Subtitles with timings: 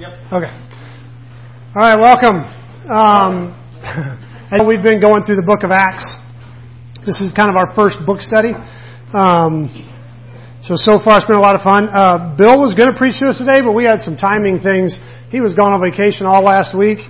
[0.00, 0.32] Yep.
[0.32, 0.52] Okay.
[1.76, 2.40] All right, welcome.
[2.88, 3.52] Um,
[4.66, 6.08] we've been going through the book of Acts.
[7.04, 8.56] This is kind of our first book study.
[9.12, 9.68] Um,
[10.64, 11.92] so, so far it's been a lot of fun.
[11.92, 14.96] Uh, Bill was going to preach to us today, but we had some timing things.
[15.28, 17.04] He was gone on vacation all last week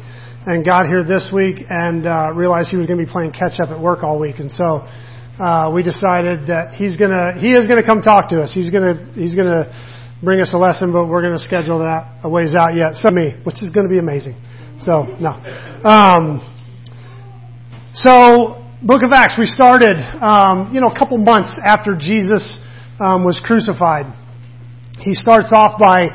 [0.51, 3.63] and got here this week and uh, realized he was going to be playing catch
[3.63, 4.43] up at work all week.
[4.43, 4.83] And so
[5.39, 8.51] uh, we decided that he's going to, he is going to come talk to us.
[8.51, 9.71] He's going to, he's going to
[10.23, 12.95] bring us a lesson, but we're going to schedule that a ways out yet.
[12.95, 14.35] So me, which is going to be amazing.
[14.81, 15.31] So no.
[15.85, 16.41] Um,
[17.95, 22.59] so Book of Acts, we started, um, you know, a couple months after Jesus
[22.99, 24.07] um, was crucified.
[25.01, 26.09] He starts off by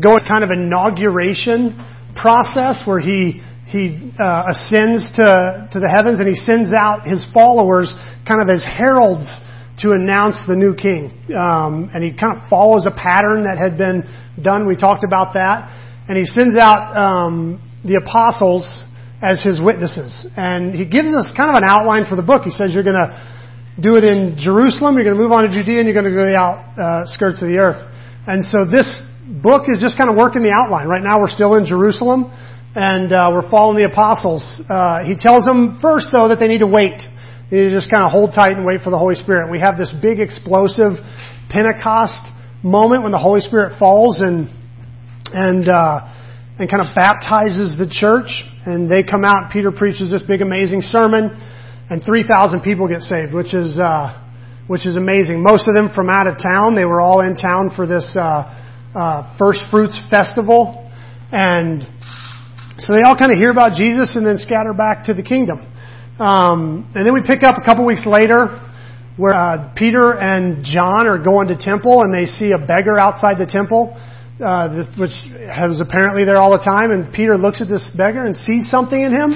[0.00, 1.76] going kind of inauguration
[2.16, 7.26] process where he he uh, ascends to to the heavens and he sends out his
[7.32, 7.94] followers
[8.26, 9.40] kind of as heralds
[9.82, 11.10] to announce the new king.
[11.32, 14.04] Um, and he kind of follows a pattern that had been
[14.42, 14.66] done.
[14.66, 15.68] We talked about that.
[16.08, 18.64] And he sends out um, the apostles
[19.22, 20.26] as his witnesses.
[20.36, 22.42] And he gives us kind of an outline for the book.
[22.42, 23.12] He says you're going to
[23.80, 26.12] do it in Jerusalem, you're going to move on to Judea, and you're going to
[26.12, 27.80] go to the outskirts uh, of the earth.
[28.26, 28.84] And so this
[29.40, 30.88] book is just kind of working the outline.
[30.88, 32.28] Right now we're still in Jerusalem,
[32.74, 34.44] and uh, we're following the apostles.
[34.68, 37.00] Uh, he tells them first, though, that they need to wait.
[37.50, 39.50] You just kind of hold tight and wait for the Holy Spirit.
[39.50, 41.02] We have this big explosive
[41.50, 42.22] Pentecost
[42.62, 44.46] moment when the Holy Spirit falls and
[45.34, 46.06] and uh,
[46.60, 48.30] and kind of baptizes the church.
[48.64, 49.50] And they come out.
[49.50, 51.34] Peter preaches this big, amazing sermon,
[51.90, 54.14] and three thousand people get saved, which is uh,
[54.68, 55.42] which is amazing.
[55.42, 56.76] Most of them from out of town.
[56.76, 58.46] They were all in town for this uh,
[58.94, 60.88] uh, first fruits festival,
[61.32, 61.82] and
[62.78, 65.66] so they all kind of hear about Jesus and then scatter back to the kingdom.
[66.20, 68.60] Um, and then we pick up a couple weeks later
[69.16, 73.38] where uh, Peter and John are going to temple and they see a beggar outside
[73.38, 73.96] the temple,
[74.36, 76.90] uh, which was apparently there all the time.
[76.90, 79.32] And Peter looks at this beggar and sees something in him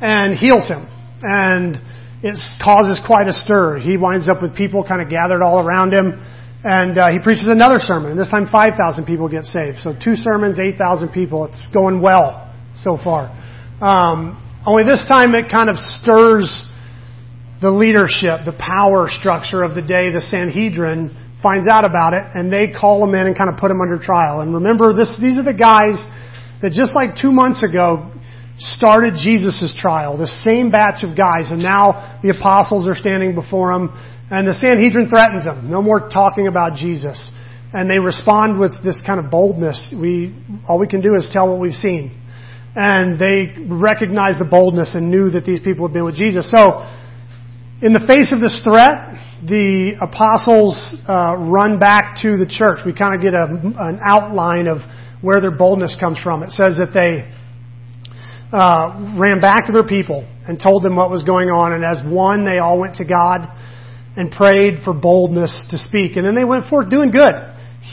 [0.00, 0.88] and heals him.
[1.20, 1.76] And
[2.24, 3.78] it causes quite a stir.
[3.78, 6.16] He winds up with people kind of gathered all around him.
[6.64, 8.12] And uh, he preaches another sermon.
[8.12, 9.80] And this time 5,000 people get saved.
[9.80, 11.44] So two sermons, 8,000 people.
[11.44, 13.28] It's going well so far.
[13.82, 16.50] Um, only this time it kind of stirs
[17.62, 20.10] the leadership, the power structure of the day.
[20.10, 23.68] The Sanhedrin finds out about it and they call them in and kind of put
[23.68, 24.40] them under trial.
[24.40, 26.02] And remember, this, these are the guys
[26.60, 28.10] that just like two months ago
[28.58, 30.18] started Jesus' trial.
[30.18, 31.54] The same batch of guys.
[31.54, 33.94] And now the apostles are standing before them
[34.30, 35.70] and the Sanhedrin threatens them.
[35.70, 37.30] No more talking about Jesus.
[37.72, 39.94] And they respond with this kind of boldness.
[39.94, 40.34] We,
[40.66, 42.25] all we can do is tell what we've seen
[42.76, 46.52] and they recognized the boldness and knew that these people had been with Jesus.
[46.54, 46.84] So,
[47.80, 50.76] in the face of this threat, the apostles
[51.08, 52.80] uh, run back to the church.
[52.84, 54.78] We kind of get a, an outline of
[55.22, 56.42] where their boldness comes from.
[56.42, 57.24] It says that they
[58.52, 62.00] uh, ran back to their people and told them what was going on, and as
[62.04, 63.48] one, they all went to God
[64.16, 66.16] and prayed for boldness to speak.
[66.16, 67.32] And then they went forth doing good,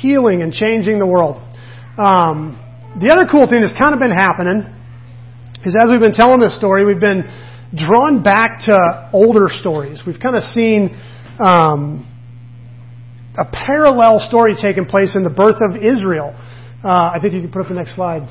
[0.02, 1.42] healing and changing the world.
[1.98, 2.60] Um,
[3.00, 4.70] the other cool thing that's kind of been happening
[5.66, 7.26] is as we've been telling this story, we've been
[7.74, 10.04] drawn back to older stories.
[10.06, 10.94] We've kind of seen
[11.40, 12.06] um,
[13.38, 16.36] a parallel story taking place in the birth of Israel.
[16.84, 18.30] Uh, I think you can put up the next slide,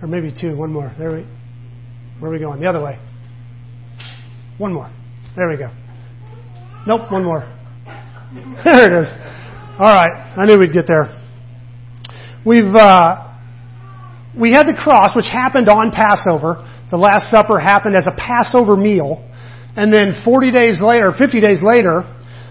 [0.00, 0.56] or maybe two.
[0.56, 0.92] One more.
[0.98, 1.26] There we.
[2.18, 2.60] Where are we going?
[2.60, 2.98] The other way.
[4.56, 4.90] One more.
[5.36, 5.70] There we go.
[6.86, 7.10] Nope.
[7.10, 7.40] One more.
[8.64, 9.12] There it is.
[9.78, 10.32] All right.
[10.38, 11.20] I knew we'd get there.
[12.46, 12.74] We've.
[12.74, 13.31] Uh,
[14.38, 16.64] we had the cross, which happened on Passover.
[16.90, 19.20] The Last Supper happened as a Passover meal.
[19.76, 22.04] And then 40 days later, 50 days later,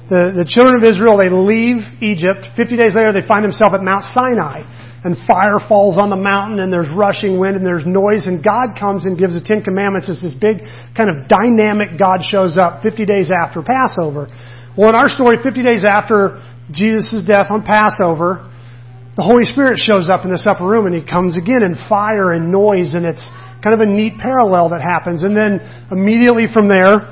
[0.10, 2.50] the, the children of Israel, they leave Egypt.
[2.58, 4.66] 50 days later, they find themselves at Mount Sinai.
[5.02, 8.78] And fire falls on the mountain, and there's rushing wind, and there's noise, and God
[8.78, 10.10] comes and gives the Ten Commandments.
[10.10, 10.62] It's this big,
[10.94, 14.30] kind of dynamic God shows up 50 days after Passover.
[14.78, 16.38] Well, in our story, 50 days after
[16.70, 18.51] Jesus' death on Passover,
[19.18, 22.32] the Holy Spirit shows up in this upper room and he comes again in fire
[22.32, 23.30] and noise and it's
[23.62, 25.24] kind of a neat parallel that happens.
[25.24, 25.60] And then
[25.92, 27.12] immediately from there,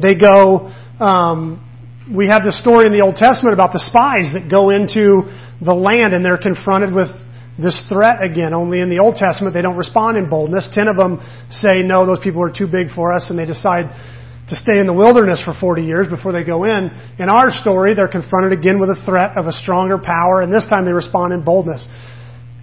[0.00, 0.68] they go,
[1.00, 1.62] um,
[2.14, 5.24] we have the story in the Old Testament about the spies that go into
[5.64, 7.08] the land and they're confronted with
[7.58, 8.52] this threat again.
[8.52, 10.68] Only in the Old Testament they don't respond in boldness.
[10.72, 11.18] Ten of them
[11.48, 13.88] say, no, those people are too big for us and they decide
[14.48, 16.90] to stay in the wilderness for 40 years before they go in.
[17.18, 20.66] In our story, they're confronted again with a threat of a stronger power, and this
[20.70, 21.86] time they respond in boldness.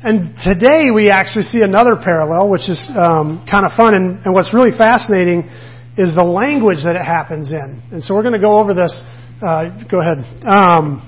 [0.04, 3.96] And today we actually see another parallel, which is um, kind of fun.
[3.96, 5.48] And, and, what's really fascinating
[5.96, 7.82] is the language that it happens in.
[7.92, 8.92] And so we're going to go over this.
[9.40, 10.20] Uh, go ahead.
[10.44, 11.08] Um,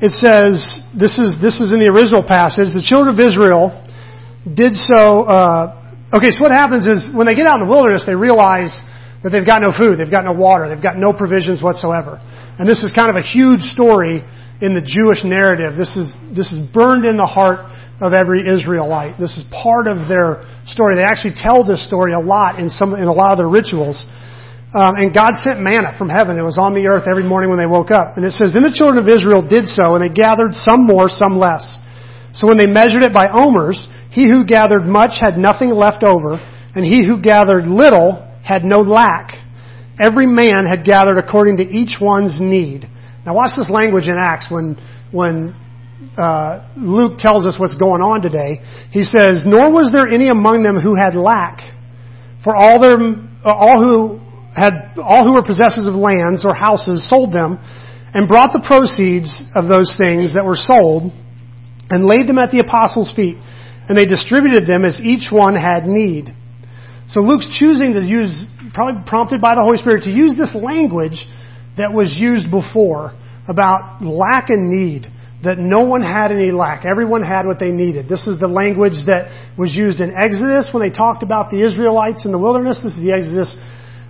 [0.00, 3.72] it says, this is, this is in the original passage, the children of Israel
[4.44, 8.04] did so, uh, okay, so what happens is when they get out in the wilderness,
[8.04, 8.72] they realize
[9.26, 12.22] that they've got no food, they've got no water, they've got no provisions whatsoever.
[12.62, 14.22] And this is kind of a huge story
[14.62, 15.74] in the Jewish narrative.
[15.74, 17.66] This is, this is burned in the heart
[17.98, 19.18] of every Israelite.
[19.18, 20.94] This is part of their story.
[20.94, 23.98] They actually tell this story a lot in some, in a lot of their rituals.
[24.70, 26.38] Um, and God sent manna from heaven.
[26.38, 28.14] It was on the earth every morning when they woke up.
[28.14, 31.10] And it says, Then the children of Israel did so, and they gathered some more,
[31.10, 31.66] some less.
[32.30, 33.80] So when they measured it by omers,
[34.14, 36.36] he who gathered much had nothing left over,
[36.76, 39.32] and he who gathered little had no lack.
[39.98, 42.86] Every man had gathered according to each one's need.
[43.24, 44.76] Now watch this language in Acts when,
[45.10, 45.56] when
[46.16, 48.60] uh, Luke tells us what's going on today.
[48.92, 51.58] He says, Nor was there any among them who had lack,
[52.44, 52.94] for all, their,
[53.44, 54.20] all who
[54.54, 57.58] had all who were possessors of lands or houses sold them
[58.14, 61.12] and brought the proceeds of those things that were sold
[61.90, 63.36] and laid them at the apostles' feet,
[63.88, 66.34] and they distributed them as each one had need.
[67.08, 71.26] So Luke's choosing to use, probably prompted by the Holy Spirit, to use this language
[71.76, 73.14] that was used before
[73.48, 75.06] about lack and need.
[75.44, 76.84] That no one had any lack.
[76.84, 78.08] Everyone had what they needed.
[78.08, 82.24] This is the language that was used in Exodus when they talked about the Israelites
[82.24, 82.80] in the wilderness.
[82.82, 83.56] This is the Exodus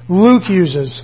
[0.09, 1.03] Luke uses.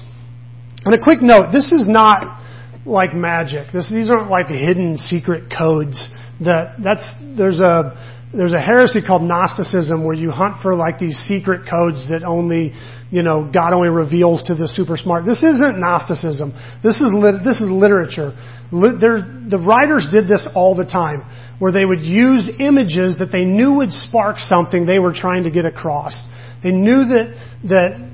[0.85, 2.41] And a quick note, this is not
[2.87, 3.73] like magic.
[3.73, 6.11] This, these aren't like hidden secret codes.
[6.41, 7.93] That, that's, there's a,
[8.35, 12.73] there's a heresy called Gnosticism where you hunt for like these secret codes that only,
[13.11, 15.27] you know, God only reveals to the super smart.
[15.27, 16.53] This isn't Gnosticism.
[16.83, 18.33] This is lit, this is literature.
[18.71, 21.25] the writers did this all the time,
[21.59, 25.51] where they would use images that they knew would spark something they were trying to
[25.51, 26.25] get across.
[26.63, 27.35] They knew that
[27.65, 28.13] that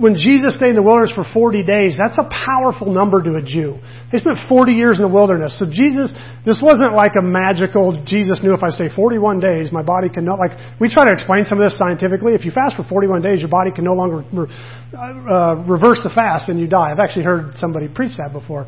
[0.00, 3.44] when Jesus stayed in the wilderness for 40 days, that's a powerful number to a
[3.44, 3.76] Jew.
[4.10, 5.60] They spent 40 years in the wilderness.
[5.60, 6.16] So Jesus,
[6.48, 10.24] this wasn't like a magical, Jesus knew if I stay 41 days, my body can
[10.24, 12.32] no, like, we try to explain some of this scientifically.
[12.32, 16.48] If you fast for 41 days, your body can no longer uh, reverse the fast
[16.48, 16.90] and you die.
[16.90, 18.64] I've actually heard somebody preach that before.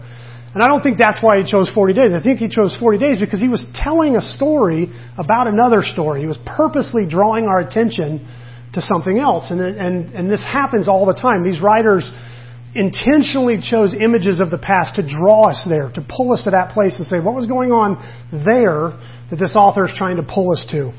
[0.52, 2.12] And I don't think that's why he chose 40 days.
[2.12, 6.20] I think he chose 40 days because he was telling a story about another story.
[6.20, 8.20] He was purposely drawing our attention
[8.74, 9.50] to something else.
[9.50, 11.44] And, and, and this happens all the time.
[11.44, 12.10] These writers
[12.74, 16.72] intentionally chose images of the past to draw us there, to pull us to that
[16.72, 18.00] place and say, what was going on
[18.32, 18.96] there
[19.30, 20.92] that this author is trying to pull us to?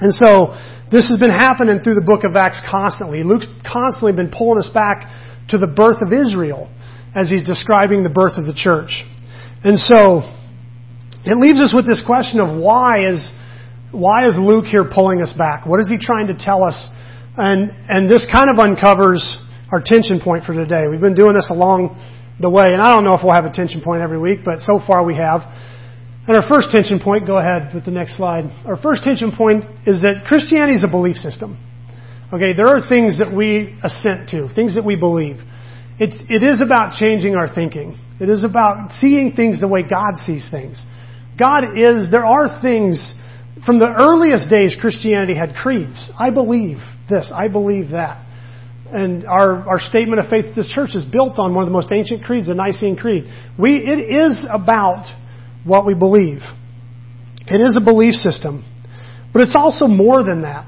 [0.00, 0.56] And so,
[0.90, 3.22] this has been happening through the book of Acts constantly.
[3.22, 5.06] Luke's constantly been pulling us back
[5.50, 6.68] to the birth of Israel
[7.14, 9.04] as he's describing the birth of the church.
[9.62, 10.26] And so,
[11.22, 13.30] it leaves us with this question of why is
[13.92, 15.66] why is Luke here pulling us back?
[15.66, 16.88] What is he trying to tell us?
[17.36, 19.22] And, and this kind of uncovers
[19.72, 20.86] our tension point for today.
[20.90, 21.98] We've been doing this along
[22.40, 24.60] the way, and I don't know if we'll have a tension point every week, but
[24.60, 25.42] so far we have.
[26.26, 28.44] And our first tension point, go ahead with the next slide.
[28.64, 31.58] Our first tension point is that Christianity is a belief system.
[32.32, 35.38] Okay, there are things that we assent to, things that we believe.
[35.98, 37.98] It's, it is about changing our thinking.
[38.20, 40.80] It is about seeing things the way God sees things.
[41.38, 43.14] God is, there are things
[43.64, 46.10] from the earliest days, Christianity had creeds.
[46.18, 46.78] I believe
[47.08, 47.32] this.
[47.34, 48.26] I believe that.
[48.92, 51.72] And our, our statement of faith at this church is built on one of the
[51.72, 53.24] most ancient creeds, the Nicene Creed.
[53.58, 55.06] We, it is about
[55.64, 56.40] what we believe.
[57.46, 58.64] It is a belief system.
[59.32, 60.66] But it's also more than that.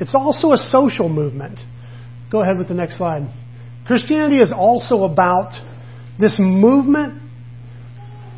[0.00, 1.60] It's also a social movement.
[2.32, 3.32] Go ahead with the next slide.
[3.86, 5.52] Christianity is also about
[6.18, 7.20] this movement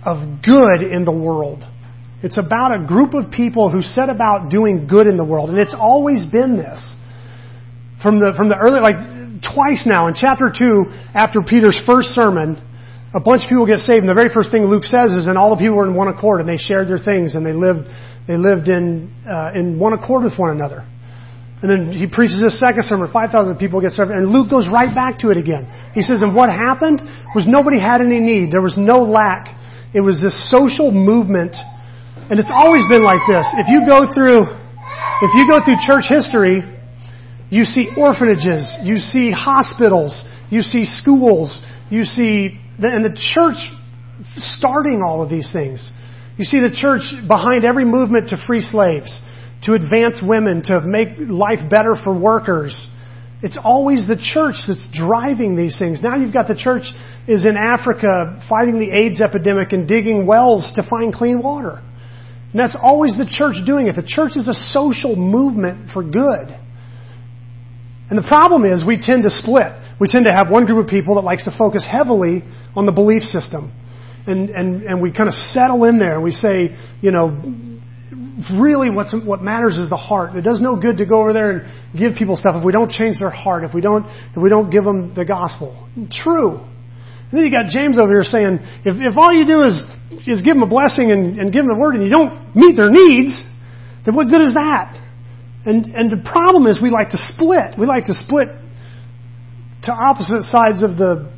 [0.05, 1.65] of good in the world.
[2.23, 5.51] It's about a group of people who set about doing good in the world.
[5.51, 6.79] And it's always been this.
[8.01, 12.63] From the, from the early, like twice now in chapter 2, after Peter's first sermon,
[13.15, 14.07] a bunch of people get saved.
[14.07, 16.09] And the very first thing Luke says is, and all the people were in one
[16.09, 17.91] accord and they shared their things and they lived,
[18.27, 20.87] they lived in, uh, in one accord with one another.
[21.63, 24.91] And then he preaches this second sermon, 5,000 people get saved, and Luke goes right
[24.93, 25.71] back to it again.
[25.95, 27.03] He says, and what happened
[27.35, 28.51] was nobody had any need.
[28.51, 29.47] There was no lack.
[29.95, 31.55] It was this social movement
[32.33, 33.45] and it's always been like this.
[33.61, 36.63] If you go through, if you go through church history,
[37.51, 41.61] you see orphanages, you see hospitals, you see schools,
[41.91, 43.61] you see, the, and the church
[44.39, 45.93] starting all of these things.
[46.39, 49.21] You see the church behind every movement to free slaves,
[49.65, 52.89] to advance women, to make life better for workers.
[53.43, 56.01] It's always the church that's driving these things.
[56.03, 56.85] Now you've got the church
[57.29, 61.83] is in Africa fighting the AIDS epidemic and digging wells to find clean water.
[62.53, 63.97] And that's always the church doing it.
[63.97, 66.55] The church is a social movement for good.
[68.11, 69.73] And the problem is we tend to split.
[69.99, 72.43] We tend to have one group of people that likes to focus heavily
[72.77, 73.73] on the belief system.
[74.27, 77.29] and, and, and we kind of settle in there and we say, you know,
[78.53, 80.37] really what's, what matters is the heart.
[80.37, 82.91] It does no good to go over there and give people stuff if we don't
[82.91, 85.89] change their heart, if we don't, if we don't give them the gospel.
[86.11, 86.61] True.
[87.33, 89.81] And then you got James over here saying, if, if all you do is,
[90.29, 92.77] is give them a blessing and, and give them the word and you don't meet
[92.77, 93.43] their needs,
[94.05, 95.01] then what good is that?
[95.65, 97.79] And, and the problem is we like to split.
[97.79, 98.49] We like to split
[99.85, 101.33] to opposite sides of the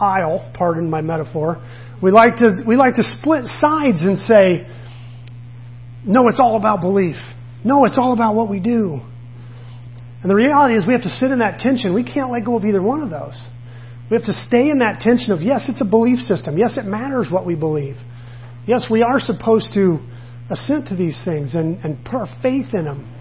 [0.00, 1.62] aisle, pardon my metaphor.
[2.02, 4.66] We like to, we like to split sides and say,
[6.04, 7.16] no, it's all about belief.
[7.64, 9.00] No, it's all about what we do.
[10.22, 11.94] And the reality is we have to sit in that tension.
[11.94, 13.48] We can't let go of either one of those.
[14.10, 16.56] We have to stay in that tension of, yes, it's a belief system.
[16.56, 17.96] Yes, it matters what we believe.
[18.66, 19.98] Yes, we are supposed to
[20.50, 23.14] assent to these things and, and put our faith in them.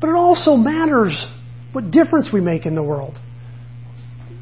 [0.00, 1.26] But it also matters
[1.72, 3.16] what difference we make in the world.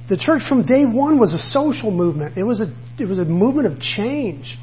[0.08, 2.36] The church from day one was a social movement.
[2.36, 4.56] It was a, it was a movement of change.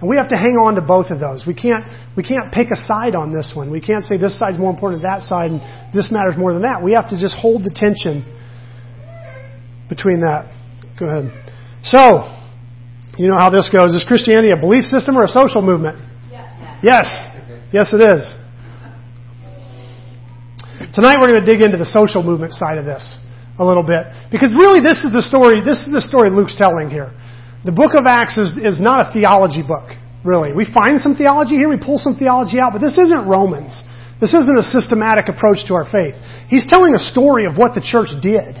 [0.00, 1.44] And we have to hang on to both of those.
[1.46, 1.84] We can't,
[2.16, 3.70] we can't pick a side on this one.
[3.70, 5.60] We can't say this side's more important than that side and
[5.94, 6.82] this matters more than that.
[6.82, 8.24] We have to just hold the tension
[9.88, 10.52] between that.
[10.98, 11.30] Go ahead.
[11.82, 12.32] So,
[13.18, 13.94] you know how this goes.
[13.94, 15.98] Is Christianity a belief system or a social movement?
[16.30, 16.80] Yes.
[16.82, 17.06] Yes,
[17.72, 18.36] yes it is.
[20.94, 23.18] Tonight we're going to dig into the social movement side of this
[23.58, 24.04] a little bit.
[24.30, 27.12] Because really this is the story, this is the story Luke's telling here.
[27.64, 29.92] The book of Acts is, is not a theology book,
[30.24, 30.52] really.
[30.52, 33.72] We find some theology here, we pull some theology out, but this isn't Romans.
[34.20, 36.14] This isn't a systematic approach to our faith.
[36.48, 38.60] He's telling a story of what the church did.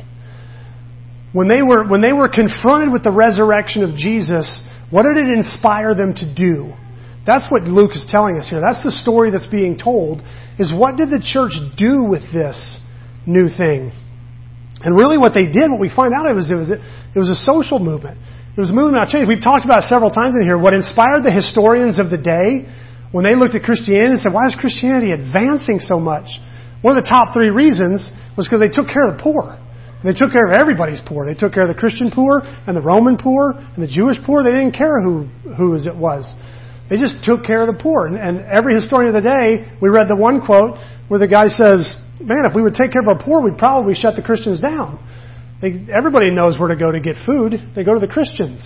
[1.36, 4.48] When they were, when they were confronted with the resurrection of Jesus,
[4.88, 6.72] what did it inspire them to do?
[7.28, 8.64] That's what Luke is telling us here.
[8.64, 10.24] That's the story that's being told,
[10.56, 12.56] is what did the church do with this
[13.28, 13.92] new thing?
[14.80, 17.28] And really what they did, what we find out, it was, it was, it was
[17.28, 18.16] a social movement.
[18.56, 19.28] It was a movement of change.
[19.28, 20.56] We've talked about it several times in here.
[20.56, 22.64] What inspired the historians of the day
[23.12, 26.32] when they looked at Christianity and said, why is Christianity advancing so much?
[26.80, 28.08] One of the top three reasons
[28.40, 29.60] was because they took care of the poor.
[30.06, 31.26] They took care of everybody's poor.
[31.26, 34.44] They took care of the Christian poor and the Roman poor and the Jewish poor.
[34.44, 35.26] They didn't care who,
[35.58, 36.22] who it was.
[36.88, 38.06] They just took care of the poor.
[38.06, 41.48] And, and every historian of the day, we read the one quote where the guy
[41.48, 44.60] says, man, if we would take care of our poor, we'd probably shut the Christians
[44.60, 45.02] down.
[45.60, 47.54] They, everybody knows where to go to get food.
[47.74, 48.62] They go to the Christians.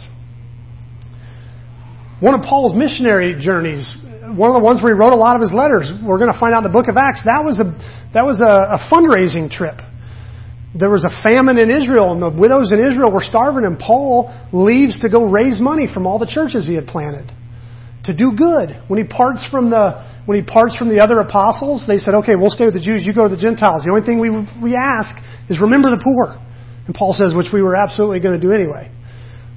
[2.21, 3.89] One of Paul's missionary journeys,
[4.37, 6.39] one of the ones where he wrote a lot of his letters, we're going to
[6.39, 7.73] find out in the book of Acts, that was a,
[8.13, 9.81] that was a, a fundraising trip.
[10.79, 14.31] There was a famine in Israel, and the widows in Israel were starving, and Paul
[14.53, 17.31] leaves to go raise money from all the churches he had planted
[18.05, 18.81] to do good.
[18.89, 22.37] When he parts from the when he parts from the other apostles, they said, "Okay,
[22.37, 23.05] we'll stay with the Jews.
[23.05, 23.83] You go to the Gentiles.
[23.85, 24.31] The only thing we
[24.63, 25.17] we ask
[25.49, 26.39] is remember the poor."
[26.87, 28.91] And Paul says, which we were absolutely going to do anyway.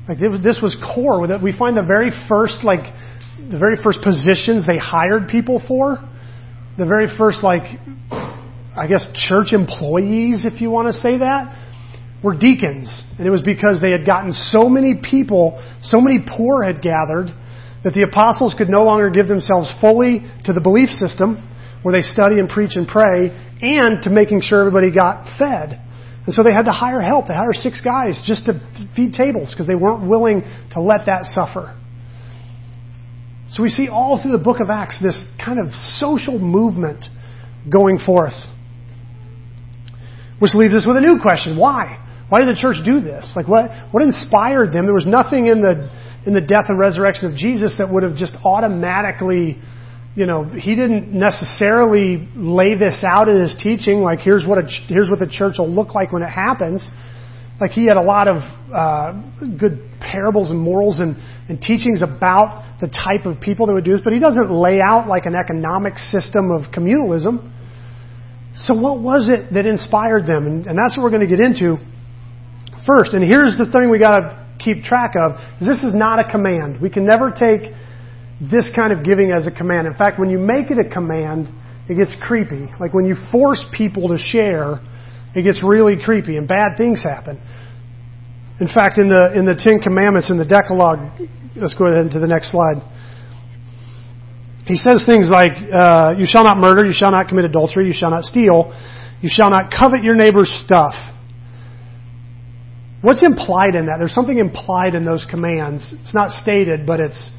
[0.08, 1.22] Like this was core.
[1.42, 2.84] We find the very first like
[3.50, 5.98] the very first positions they hired people for,
[6.78, 7.64] the very first like
[8.76, 11.60] I guess church employees, if you want to say that,
[12.24, 16.64] were deacons, and it was because they had gotten so many people, so many poor
[16.64, 17.28] had gathered
[17.84, 21.50] that the apostles could no longer give themselves fully to the belief system
[21.84, 23.28] where they study and preach and pray
[23.62, 25.80] and to making sure everybody got fed.
[26.26, 27.28] And so they had to hire help.
[27.28, 28.54] They hired six guys just to
[28.96, 31.78] feed tables because they weren't willing to let that suffer.
[33.50, 37.04] So we see all through the book of Acts this kind of social movement
[37.70, 38.34] going forth.
[40.44, 41.56] Which leaves us with a new question.
[41.56, 42.04] Why?
[42.28, 43.32] Why did the church do this?
[43.34, 44.84] Like what, what inspired them?
[44.84, 45.88] There was nothing in the
[46.26, 49.58] in the death and resurrection of Jesus that would have just automatically,
[50.16, 54.68] you know, he didn't necessarily lay this out in his teaching, like here's what a,
[54.88, 56.84] here's what the church will look like when it happens.
[57.62, 59.22] Like he had a lot of uh,
[59.58, 61.16] good parables and morals and,
[61.48, 64.82] and teachings about the type of people that would do this, but he doesn't lay
[64.82, 67.52] out like an economic system of communalism.
[68.56, 70.46] So what was it that inspired them?
[70.46, 71.78] And, and that's what we're going to get into
[72.86, 73.14] first.
[73.14, 76.82] And here's the thing we got to keep track of this is not a command.
[76.82, 77.74] We can never take
[78.40, 79.88] this kind of giving as a command.
[79.88, 81.48] In fact, when you make it a command,
[81.90, 82.70] it gets creepy.
[82.80, 84.80] Like when you force people to share,
[85.36, 87.42] it gets really creepy and bad things happen.
[88.60, 91.20] In fact, in the in the Ten Commandments in the Decalogue,
[91.56, 92.78] let's go ahead to the next slide.
[94.66, 97.94] He says things like, uh, "You shall not murder, you shall not commit adultery, you
[97.94, 98.74] shall not steal,
[99.22, 100.96] you shall not covet your neighbor's stuff."
[103.02, 103.98] What's implied in that?
[104.00, 105.94] There's something implied in those commands.
[106.00, 107.32] It's not stated, but it's,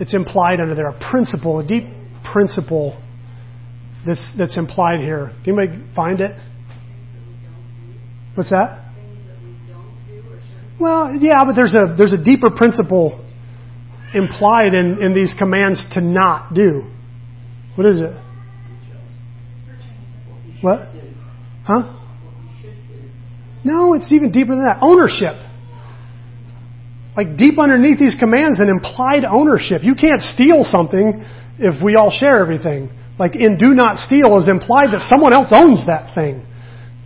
[0.00, 0.88] it's implied under there.
[0.88, 1.84] A principle, a deep
[2.32, 2.98] principle
[4.06, 5.32] that's, that's implied here.
[5.44, 6.34] Can anybody find it?
[8.34, 8.82] What's that?
[10.80, 13.23] Well, yeah, but there's a, there's a deeper principle
[14.14, 16.90] implied in, in these commands to not do?
[17.76, 18.14] What is it?
[20.62, 20.88] What?
[21.64, 22.00] Huh?
[23.64, 24.78] No, it's even deeper than that.
[24.82, 25.34] Ownership.
[27.16, 29.82] Like deep underneath these commands, an implied ownership.
[29.82, 31.24] You can't steal something
[31.58, 32.90] if we all share everything.
[33.18, 36.44] Like in do not steal is implied that someone else owns that thing.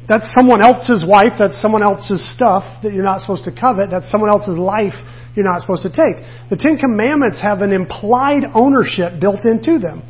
[0.08, 4.10] That's someone else's wife, that's someone else's stuff that you're not supposed to covet, that's
[4.10, 4.96] someone else's life
[5.34, 6.22] you're not supposed to take.
[6.50, 10.02] The Ten Commandments have an implied ownership built into them.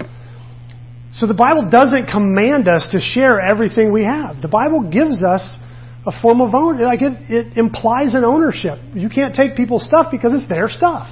[1.12, 4.40] So the Bible doesn't command us to share everything we have.
[4.40, 5.58] The Bible gives us
[6.06, 6.84] a form of ownership.
[6.84, 8.78] Like it, it implies an ownership.
[8.94, 11.08] You can't take people's stuff because it's their stuff.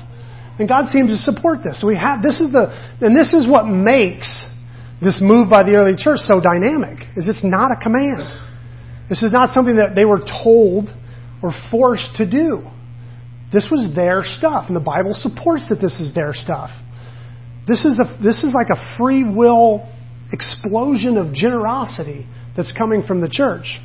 [0.58, 1.80] And God seems to support this.
[1.80, 4.46] So we have, this is the, and this is what makes
[5.02, 8.24] this move by the early church so dynamic, is it's not a command.
[9.08, 10.88] This is not something that they were told
[11.42, 12.64] or forced to do.
[13.56, 16.68] This was their stuff, and the Bible supports that this is their stuff.
[17.66, 19.88] This is, a, this is like a free will
[20.30, 23.80] explosion of generosity that's coming from the church.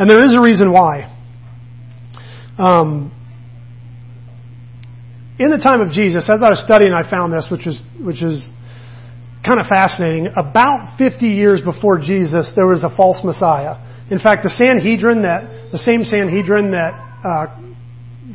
[0.00, 1.16] And there is a reason why.
[2.58, 3.14] Um,
[5.38, 8.20] in the time of Jesus, as I was studying, I found this, which is, which
[8.20, 8.42] is
[9.46, 10.26] kind of fascinating.
[10.34, 13.78] About 50 years before Jesus, there was a false Messiah.
[14.10, 17.46] In fact, the Sanhedrin that, the same Sanhedrin that uh,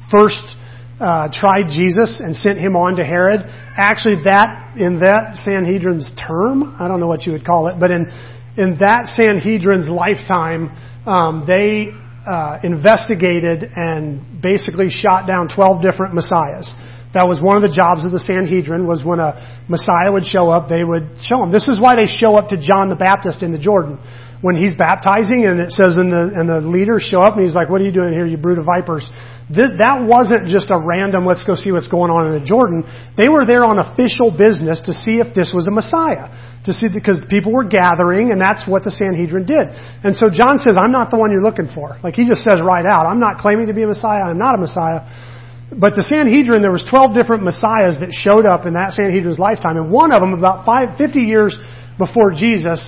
[0.10, 0.56] first
[1.00, 3.42] uh, tried Jesus and sent him on to Herod,
[3.78, 7.92] actually that, in that Sanhedrin's term, I don't know what you would call it, but
[7.92, 8.12] in,
[8.58, 10.76] in that Sanhedrin's lifetime,
[11.08, 11.88] um, they
[12.28, 16.76] uh, investigated and basically shot down 12 different messiahs.
[17.14, 20.50] That was one of the jobs of the Sanhedrin was when a Messiah would show
[20.50, 21.52] up, they would show him.
[21.52, 23.98] This is why they show up to John the Baptist in the Jordan.
[24.42, 27.56] When he's baptizing and it says and the, and the leaders show up and he's
[27.56, 29.10] like, what are you doing here, you brood of vipers?
[29.50, 32.86] That wasn't just a random, let's go see what's going on in the Jordan.
[33.18, 36.30] They were there on official business to see if this was a Messiah.
[36.70, 39.74] To see, because people were gathering and that's what the Sanhedrin did.
[40.06, 41.98] And so John says, I'm not the one you're looking for.
[42.04, 44.54] Like he just says right out, I'm not claiming to be a Messiah, I'm not
[44.54, 45.02] a Messiah.
[45.74, 49.78] But the Sanhedrin, there was 12 different messiahs that showed up in that Sanhedrin's lifetime,
[49.78, 51.56] and one of them, about five, 50 years
[51.98, 52.82] before Jesus,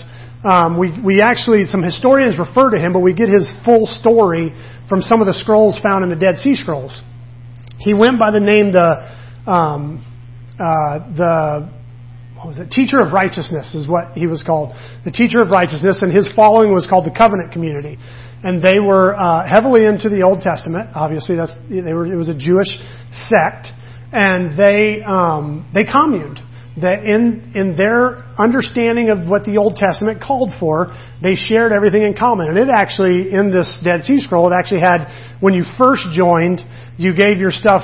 [0.44, 4.52] um, we, we actually, some historians refer to him, but we get his full story
[4.90, 7.00] from some of the scrolls found in the Dead Sea Scrolls.
[7.78, 9.10] He went by the name the,
[9.50, 10.06] um,
[10.60, 11.70] uh, the,
[12.36, 12.72] what was it?
[12.72, 14.76] Teacher of Righteousness is what he was called.
[15.06, 17.98] The Teacher of Righteousness, and his following was called the Covenant Community
[18.44, 20.90] and they were uh, heavily into the Old Testament.
[20.96, 22.12] Obviously, that's they were.
[22.12, 22.70] It was a Jewish
[23.12, 23.68] sect,
[24.12, 26.40] and they um, they communed.
[26.80, 32.04] That in in their understanding of what the Old Testament called for, they shared everything
[32.04, 32.48] in common.
[32.48, 35.04] And it actually in this Dead Sea Scroll, it actually had
[35.42, 36.62] when you first joined,
[36.98, 37.84] you gave your stuff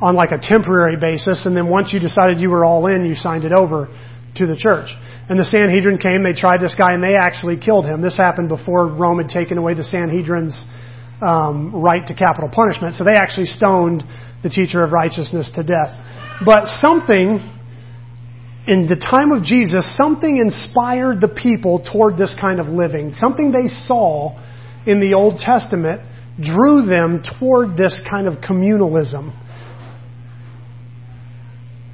[0.00, 3.14] on like a temporary basis, and then once you decided you were all in, you
[3.14, 3.86] signed it over
[4.36, 4.88] to the church.
[5.28, 8.02] And the Sanhedrin came, they tried this guy, and they actually killed him.
[8.02, 10.66] This happened before Rome had taken away the Sanhedrin's
[11.22, 12.96] um, right to capital punishment.
[12.96, 14.02] So they actually stoned
[14.42, 15.94] the teacher of righteousness to death.
[16.44, 17.38] But something,
[18.66, 23.12] in the time of Jesus, something inspired the people toward this kind of living.
[23.16, 24.38] Something they saw
[24.86, 26.02] in the Old Testament
[26.40, 29.34] drew them toward this kind of communalism.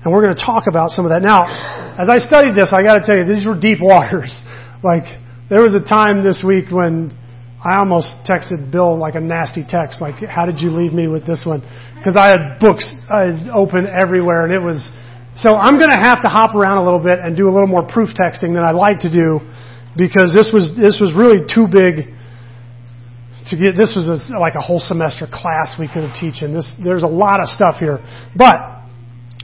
[0.04, 1.22] And we're going to talk about some of that.
[1.22, 4.32] Now, as I studied this, I got to tell you, these were deep waters.
[4.78, 5.10] Like,
[5.50, 7.10] there was a time this week when
[7.58, 11.26] I almost texted Bill like a nasty text, like, how did you leave me with
[11.26, 11.66] this one?
[11.98, 14.78] Because I had books uh, open everywhere and it was,
[15.38, 17.68] so I'm going to have to hop around a little bit and do a little
[17.68, 19.40] more proof texting than I like to do
[19.96, 22.14] because this was, this was really too big
[23.50, 26.52] to get, this was a, like a whole semester class we could have teaching.
[26.52, 27.98] This, there's a lot of stuff here.
[28.36, 28.78] But,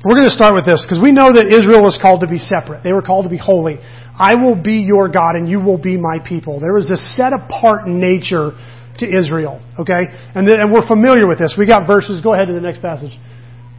[0.04, 2.36] we're going to start with this because we know that Israel was called to be
[2.36, 2.84] separate.
[2.84, 3.80] They were called to be holy.
[4.12, 6.60] I will be your God and you will be my people.
[6.60, 8.52] There was this set apart nature
[9.00, 9.64] to Israel.
[9.80, 10.12] Okay?
[10.36, 11.56] And, then, and we're familiar with this.
[11.56, 12.20] We got verses.
[12.20, 13.16] Go ahead to the next passage.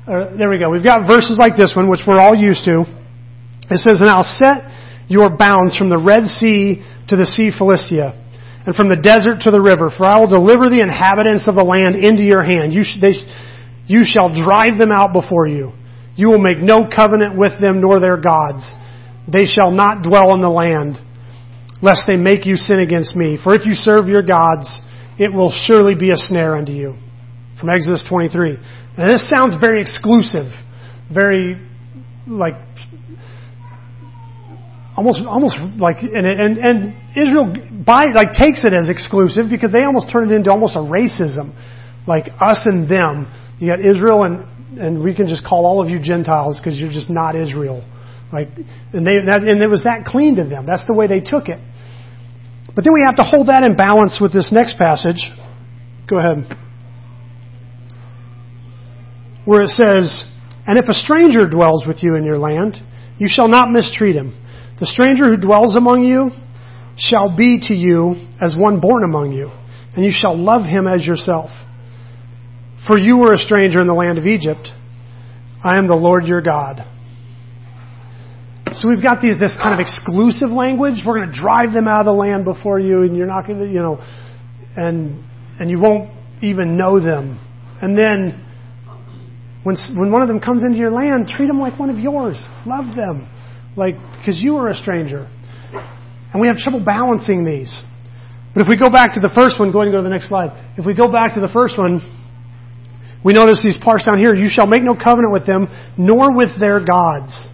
[0.06, 0.70] Uh, there we go.
[0.70, 2.86] We've got verses like this one, which we're all used to.
[3.74, 4.70] It says, And I'll set
[5.10, 8.14] your bounds from the Red Sea to the Sea Philistia,
[8.66, 11.66] and from the desert to the river, for I will deliver the inhabitants of the
[11.66, 12.74] land into your hand.
[12.74, 13.14] You, sh- they,
[13.90, 15.74] you shall drive them out before you.
[16.16, 18.76] You will make no covenant with them nor their gods.
[19.26, 21.02] They shall not dwell in the land,
[21.82, 23.40] lest they make you sin against me.
[23.42, 24.70] For if you serve your gods,
[25.18, 26.94] it will surely be a snare unto you.
[27.66, 28.58] From Exodus 23.
[28.98, 30.54] And this sounds very exclusive,
[31.12, 31.58] very
[32.28, 32.54] like
[34.96, 39.82] almost almost like and and, and Israel by like takes it as exclusive because they
[39.82, 41.58] almost turn it into almost a racism,
[42.06, 43.34] like us and them.
[43.58, 44.46] You got Israel and
[44.80, 47.84] and we can just call all of you Gentiles because you're just not Israel.
[48.32, 48.50] Like,
[48.94, 50.66] and they, that, and it was that clean to them.
[50.66, 51.62] That's the way they took it.
[52.76, 55.24] But then we have to hold that in balance with this next passage.
[56.10, 56.46] Go ahead.
[59.46, 60.26] Where it says,
[60.68, 62.78] And if a stranger dwells with you in your land,
[63.18, 64.36] you shall not mistreat him.
[64.80, 66.32] The stranger who dwells among you
[66.98, 69.52] shall be to you as one born among you,
[69.96, 71.50] and you shall love him as yourself.
[72.88, 74.70] For you were a stranger in the land of Egypt.
[75.64, 76.82] I am the Lord your God.
[78.74, 81.02] So we've got these, this kind of exclusive language.
[81.06, 83.60] We're going to drive them out of the land before you, and you're not going
[83.60, 84.00] to, you know,
[84.76, 85.24] and
[85.60, 87.40] and you won't even know them.
[87.82, 88.45] And then
[89.66, 92.38] when when one of them comes into your land, treat them like one of yours.
[92.68, 93.28] Love them,
[93.76, 95.28] like because you are a stranger.
[96.32, 97.84] And we have trouble balancing these.
[98.54, 100.14] But if we go back to the first one, go ahead and go to the
[100.14, 100.54] next slide.
[100.78, 102.00] If we go back to the first one,
[103.26, 104.36] we notice these parts down here.
[104.36, 107.50] You shall make no covenant with them, nor with their gods.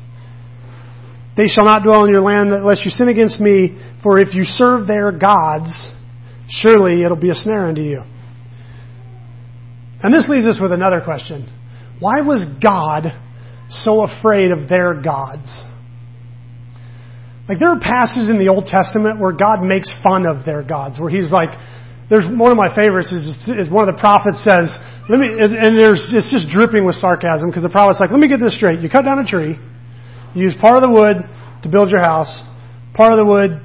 [1.37, 4.43] They shall not dwell in your land unless you sin against me, for if you
[4.43, 5.89] serve their gods,
[6.49, 8.03] surely it'll be a snare unto you.
[10.03, 11.47] And this leaves us with another question.
[12.01, 13.13] Why was God
[13.69, 15.47] so afraid of their gods?
[17.47, 20.99] Like there are passages in the Old Testament where God makes fun of their gods,
[20.99, 21.53] where He's like,
[22.09, 24.75] there's one of my favorites is, is one of the prophets says,
[25.07, 28.27] let me, and there's, it's just dripping with sarcasm because the prophet's like, let me
[28.27, 28.81] get this straight.
[28.81, 29.55] You cut down a tree,
[30.33, 31.23] you use part of the wood
[31.63, 32.31] to build your house,
[32.93, 33.61] part of the wood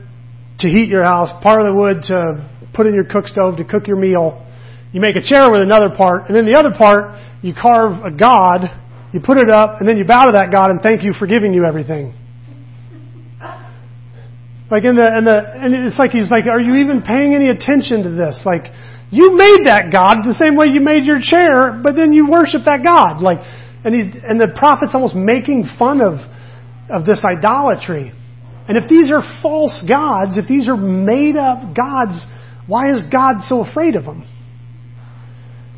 [0.61, 3.65] to heat your house, part of the wood to put in your cook stove to
[3.65, 4.46] cook your meal.
[4.93, 8.11] You make a chair with another part, and then the other part, you carve a
[8.11, 8.71] god,
[9.13, 11.27] you put it up, and then you bow to that god and thank you for
[11.27, 12.15] giving you everything.
[14.71, 17.51] Like in the, in the, and it's like he's like, are you even paying any
[17.51, 18.43] attention to this?
[18.45, 18.67] Like,
[19.11, 22.63] you made that God the same way you made your chair, but then you worship
[22.67, 23.23] that God.
[23.23, 23.39] Like,
[23.87, 26.19] and he, and the prophet's almost making fun of,
[26.91, 28.11] of this idolatry.
[28.67, 32.27] And if these are false gods, if these are made up gods,
[32.67, 34.27] why is God so afraid of them?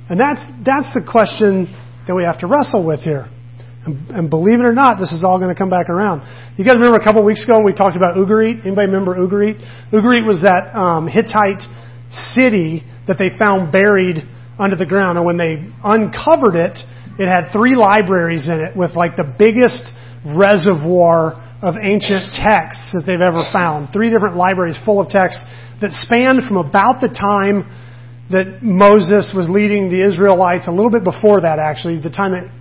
[0.09, 1.69] And that's, that's the question
[2.07, 3.29] that we have to wrestle with here.
[3.85, 6.25] And, and believe it or not, this is all going to come back around.
[6.57, 8.65] You guys remember a couple weeks ago when we talked about Ugarit?
[8.65, 9.61] Anybody remember Ugarit?
[9.93, 11.63] Ugarit was that um, Hittite
[12.35, 14.25] city that they found buried
[14.59, 15.19] under the ground.
[15.19, 16.77] And when they uncovered it,
[17.19, 19.93] it had three libraries in it with like the biggest
[20.25, 23.93] reservoir of ancient texts that they've ever found.
[23.93, 25.43] Three different libraries full of texts
[25.81, 27.67] that spanned from about the time
[28.31, 32.53] that Moses was leading the Israelites, a little bit before that actually, the time that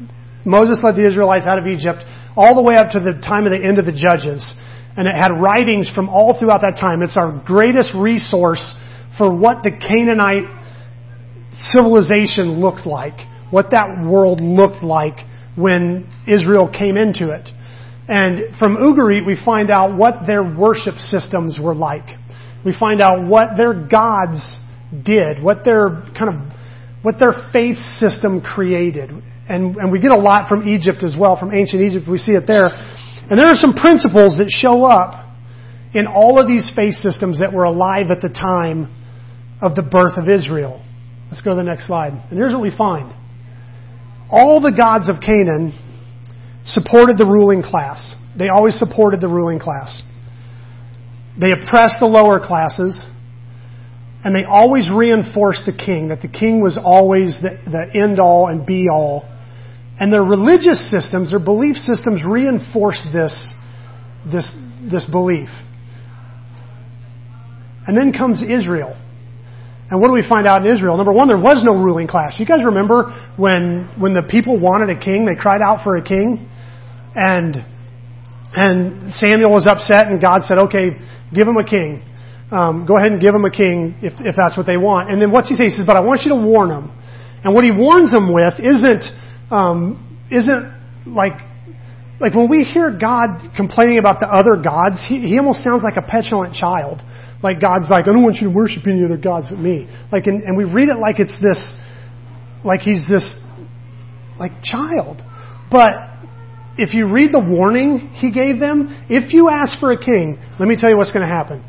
[0.45, 2.03] Moses led the Israelites out of Egypt,
[2.36, 4.56] all the way up to the time of the end of the Judges.
[4.95, 7.03] And it had writings from all throughout that time.
[7.03, 8.63] It's our greatest resource
[9.17, 10.47] for what the Canaanite
[11.73, 13.19] civilization looked like,
[13.51, 15.25] what that world looked like
[15.56, 17.49] when Israel came into it.
[18.08, 22.08] And from Ugarit, we find out what their worship systems were like.
[22.63, 24.60] We find out what their gods
[24.91, 26.58] did, what their kind of,
[27.04, 29.12] what their faith system created.
[29.50, 32.06] And, and we get a lot from Egypt as well, from ancient Egypt.
[32.10, 32.67] We see it there.
[33.30, 35.26] And there are some principles that show up
[35.93, 38.93] in all of these faith systems that were alive at the time
[39.62, 40.84] of the birth of Israel.
[41.30, 42.13] Let's go to the next slide.
[42.13, 43.13] And here's what we find.
[44.30, 45.73] All the gods of Canaan
[46.65, 48.15] supported the ruling class.
[48.38, 50.04] They always supported the ruling class.
[51.39, 53.06] They oppressed the lower classes,
[54.23, 58.47] and they always reinforced the king, that the king was always the, the end all
[58.47, 59.27] and be all.
[59.99, 63.34] And their religious systems, their belief systems reinforced this,
[64.32, 64.51] this,
[64.91, 65.49] this belief.
[67.88, 68.95] And then comes Israel.
[69.89, 70.97] And what do we find out in Israel?
[70.97, 72.36] Number one, there was no ruling class.
[72.38, 76.03] You guys remember when, when the people wanted a king, they cried out for a
[76.03, 76.49] king?
[77.15, 77.56] And,
[78.53, 80.89] and Samuel was upset and God said, okay,
[81.34, 82.03] give him a king.
[82.50, 85.12] Um, go ahead and give them a king if, if that's what they want.
[85.12, 85.66] And then what's he say?
[85.66, 86.92] He says, but I want you to warn them.
[87.44, 89.04] And what he warns them with isn't,
[89.52, 90.00] um,
[90.32, 90.64] isn't
[91.06, 91.44] like,
[92.20, 95.98] like when we hear God complaining about the other gods, he, he almost sounds like
[95.98, 97.02] a petulant child.
[97.44, 99.86] Like God's like, I don't want you to worship any other gods but me.
[100.12, 101.76] Like, and, and we read it like it's this,
[102.64, 103.36] like he's this,
[104.40, 105.22] like child.
[105.70, 105.92] But
[106.78, 110.68] if you read the warning he gave them, if you ask for a king, let
[110.68, 111.64] me tell you what's going to happen.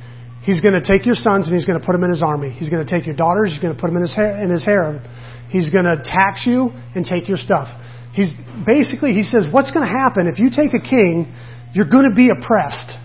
[0.49, 2.49] He's going to take your sons and he's going to put them in his army.
[2.49, 3.53] He's going to take your daughters.
[3.53, 5.05] He's going to put them in his in his harem.
[5.51, 7.69] He's going to tax you and take your stuff.
[8.15, 8.33] He's
[8.65, 11.29] basically he says what's going to happen if you take a king,
[11.75, 12.97] you're going to be oppressed.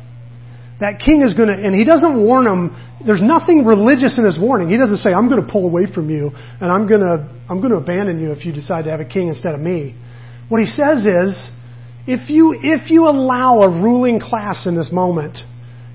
[0.79, 2.79] That king is going to, and he doesn't warn them.
[3.05, 4.69] There's nothing religious in his warning.
[4.69, 7.59] He doesn't say, "I'm going to pull away from you and I'm going to I'm
[7.59, 9.99] going to abandon you if you decide to have a king instead of me."
[10.47, 11.35] What he says is,
[12.07, 15.39] if you, if you allow a ruling class in this moment,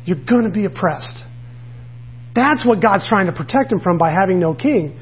[0.04, 1.24] you're going to be oppressed.
[2.34, 4.98] That's what God's trying to protect him from by having no king.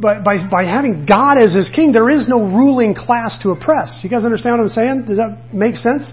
[0.00, 4.00] But by, by having God as his king, there is no ruling class to oppress.
[4.02, 5.04] You guys understand what I'm saying?
[5.06, 6.10] Does that make sense?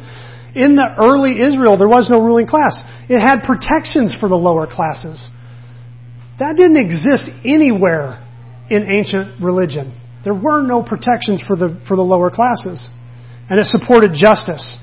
[0.56, 2.84] In the early Israel, there was no ruling class.
[3.08, 5.30] It had protections for the lower classes.
[6.40, 8.26] That didn't exist anywhere
[8.70, 9.94] in ancient religion.
[10.24, 12.90] There were no protections for the, for the lower classes.
[13.50, 14.78] And it supported justice.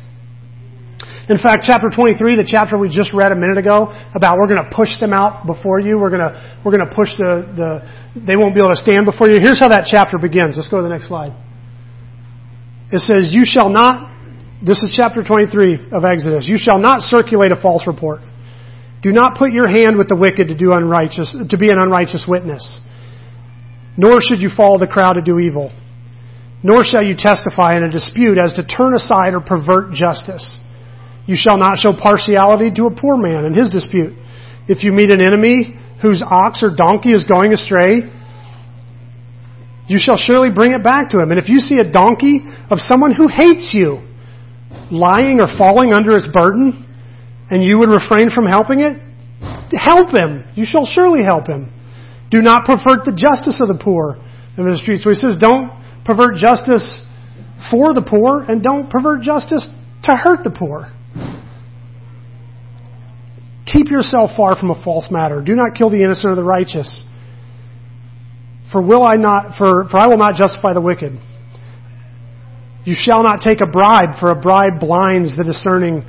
[1.29, 4.63] In fact, chapter 23, the chapter we just read a minute ago about we're going
[4.63, 7.71] to push them out before you, we're going to, we're going to push the, the,
[8.15, 9.43] they won't be able to stand before you.
[9.43, 10.55] Here's how that chapter begins.
[10.55, 11.35] Let's go to the next slide.
[12.95, 14.07] It says, You shall not,
[14.63, 18.23] this is chapter 23 of Exodus, you shall not circulate a false report.
[19.03, 22.27] Do not put your hand with the wicked to do unrighteous, to be an unrighteous
[22.27, 22.63] witness.
[23.99, 25.75] Nor should you follow the crowd to do evil.
[26.63, 30.59] Nor shall you testify in a dispute as to turn aside or pervert justice.
[31.27, 34.15] You shall not show partiality to a poor man in his dispute.
[34.69, 38.11] If you meet an enemy whose ox or donkey is going astray,
[39.89, 41.31] you shall surely bring it back to him.
[41.31, 44.03] And if you see a donkey of someone who hates you
[44.91, 46.83] lying or falling under its burden,
[47.51, 48.99] and you would refrain from helping it,
[49.73, 50.45] help him.
[50.55, 51.73] You shall surely help him.
[52.31, 54.19] Do not pervert the justice of the poor
[54.59, 55.01] in the street.
[55.01, 55.71] So he says, don't
[56.05, 57.07] pervert justice
[57.71, 59.67] for the poor, and don't pervert justice
[60.05, 60.93] to hurt the poor.
[63.67, 65.43] Keep yourself far from a false matter.
[65.43, 67.05] Do not kill the innocent or the righteous.
[68.71, 71.13] For will I not for, for I will not justify the wicked.
[72.85, 76.05] You shall not take a bribe, for a bribe blinds the discerning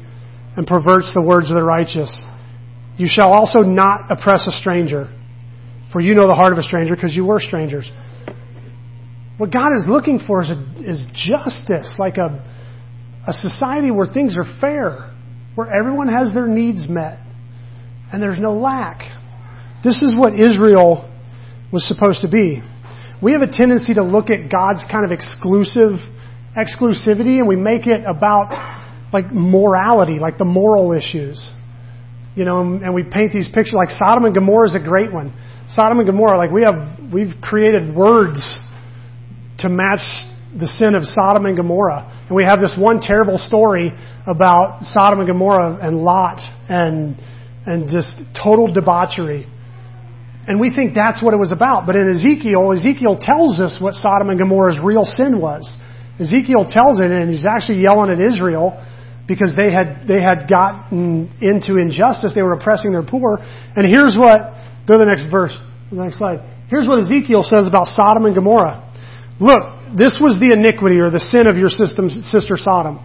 [0.55, 2.25] and perverts the words of the righteous.
[2.97, 5.09] You shall also not oppress a stranger,
[5.91, 7.91] for you know the heart of a stranger because you were strangers.
[9.37, 12.43] What God is looking for is, a, is justice, like a,
[13.27, 15.13] a society where things are fair,
[15.55, 17.19] where everyone has their needs met,
[18.11, 19.01] and there's no lack.
[19.83, 21.09] This is what Israel
[21.71, 22.61] was supposed to be.
[23.21, 25.99] We have a tendency to look at God's kind of exclusive
[26.55, 28.49] exclusivity and we make it about
[29.13, 31.53] like morality, like the moral issues.
[32.35, 35.33] You know, and we paint these pictures like Sodom and Gomorrah is a great one.
[35.69, 38.57] Sodom and Gomorrah, like we have, we've created words
[39.59, 40.05] to match
[40.57, 42.25] the sin of Sodom and Gomorrah.
[42.27, 43.91] And we have this one terrible story
[44.27, 46.39] about Sodom and Gomorrah and Lot
[46.69, 47.17] and,
[47.67, 49.45] and just total debauchery.
[50.47, 51.85] And we think that's what it was about.
[51.85, 55.67] But in Ezekiel, Ezekiel tells us what Sodom and Gomorrah's real sin was.
[56.17, 58.79] Ezekiel tells it, and he's actually yelling at Israel
[59.27, 62.31] because they had, they had gotten into injustice.
[62.33, 63.37] They were oppressing their poor.
[63.43, 64.55] And here's what,
[64.87, 65.51] go to the next verse,
[65.91, 66.39] the next slide.
[66.71, 68.87] Here's what Ezekiel says about Sodom and Gomorrah.
[69.39, 73.03] Look, this was the iniquity or the sin of your sister Sodom.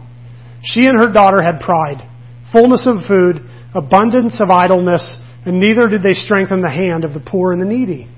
[0.62, 2.06] She and her daughter had pride,
[2.54, 3.42] fullness of food,
[3.74, 7.66] abundance of idleness, and neither did they strengthen the hand of the poor and the
[7.66, 8.08] needy.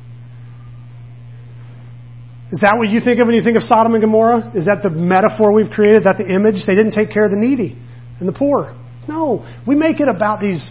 [2.53, 4.53] Is that what you think of when you think of Sodom and Gomorrah?
[4.55, 5.99] Is that the metaphor we've created?
[5.99, 6.67] Is that the image?
[6.67, 7.77] They didn't take care of the needy
[8.21, 8.79] and the poor.
[9.09, 10.71] No, we make it about these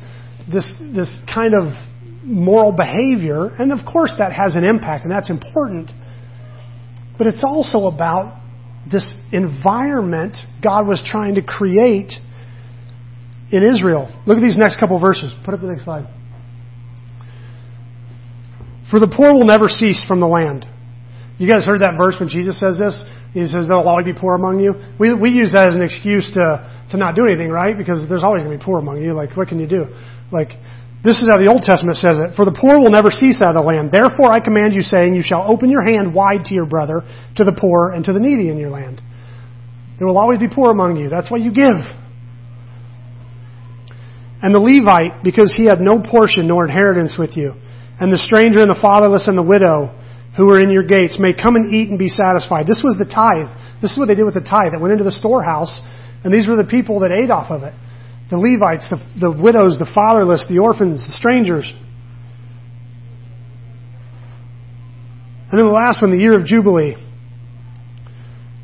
[0.52, 1.74] this this kind of
[2.24, 5.91] moral behavior, and of course that has an impact, and that's important.
[7.17, 8.39] But it's also about
[8.89, 12.13] this environment God was trying to create
[13.53, 14.09] in Israel.
[14.25, 15.31] Look at these next couple verses.
[15.45, 16.09] Put up the next slide.
[18.89, 20.65] For the poor will never cease from the land.
[21.37, 22.97] You guys heard that verse when Jesus says this?
[23.33, 24.73] He says there'll always be poor among you.
[24.99, 26.61] We, we use that as an excuse to,
[26.91, 27.77] to not do anything, right?
[27.77, 29.13] Because there's always going to be poor among you.
[29.13, 29.85] Like, what can you do?
[30.31, 30.49] Like,
[31.03, 32.37] this is how the Old Testament says it.
[32.37, 33.91] For the poor will never cease out of the land.
[33.91, 37.01] Therefore I command you, saying, You shall open your hand wide to your brother,
[37.37, 39.01] to the poor, and to the needy in your land.
[39.97, 41.09] There will always be poor among you.
[41.09, 41.81] That's why you give.
[44.43, 47.56] And the Levite, because he had no portion nor inheritance with you,
[47.97, 49.95] and the stranger and the fatherless and the widow
[50.36, 52.67] who are in your gates may come and eat and be satisfied.
[52.67, 53.47] This was the tithe.
[53.82, 54.75] This is what they did with the tithe.
[54.75, 55.79] It went into the storehouse,
[56.25, 57.73] and these were the people that ate off of it.
[58.29, 61.71] The Levites, the, the widows, the fatherless, the orphans, the strangers.
[65.51, 66.99] And then the last one, the year of Jubilee.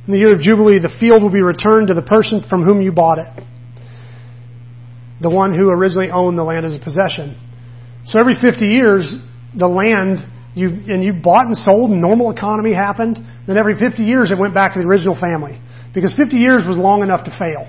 [0.08, 2.82] In the year of Jubilee, the field will be returned to the person from whom
[2.82, 3.44] you bought it.
[5.22, 7.38] The one who originally owned the land as a possession.
[8.06, 9.14] So every 50 years,
[9.58, 10.20] the land,
[10.56, 13.18] you, and you bought and sold, and normal economy happened.
[13.48, 15.60] Then every 50 years, it went back to the original family.
[15.94, 17.68] Because 50 years was long enough to fail.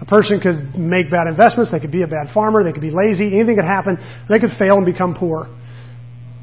[0.00, 2.90] A person could make bad investments, they could be a bad farmer, they could be
[2.90, 3.96] lazy, anything could happen,
[4.28, 5.48] they could fail and become poor.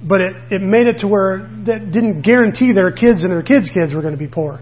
[0.02, 3.70] But it, it made it to where that didn't guarantee their kids and their kids'
[3.70, 4.62] kids were going to be poor.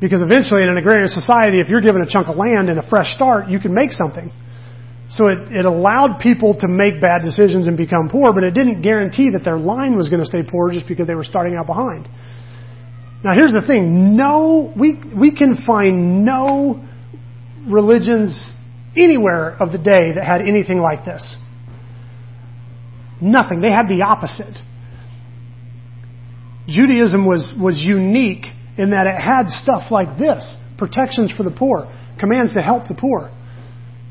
[0.00, 2.86] Because eventually in an agrarian society, if you're given a chunk of land and a
[2.90, 4.30] fresh start, you can make something.
[5.12, 8.80] So it, it allowed people to make bad decisions and become poor, but it didn't
[8.80, 11.66] guarantee that their line was going to stay poor just because they were starting out
[11.66, 12.08] behind.
[13.22, 14.16] Now here's the thing.
[14.16, 16.82] No, we, we can find no
[17.68, 18.54] religions
[18.96, 21.36] anywhere of the day that had anything like this.
[23.20, 23.60] Nothing.
[23.60, 24.56] They had the opposite.
[26.66, 28.46] Judaism was, was unique
[28.78, 32.94] in that it had stuff like this protections for the poor, commands to help the
[32.94, 33.30] poor,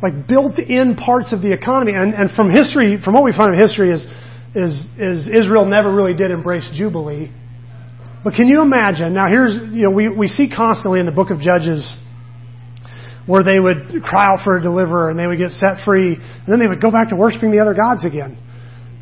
[0.02, 1.94] like built in parts of the economy.
[1.96, 4.06] And, and from history, from what we find in history, is,
[4.56, 7.32] is, is Israel never really did embrace Jubilee.
[8.24, 9.14] But can you imagine?
[9.14, 11.82] Now, here's, you know, we, we see constantly in the book of Judges
[13.26, 16.48] where they would cry out for a deliverer and they would get set free, and
[16.48, 18.38] then they would go back to worshiping the other gods again.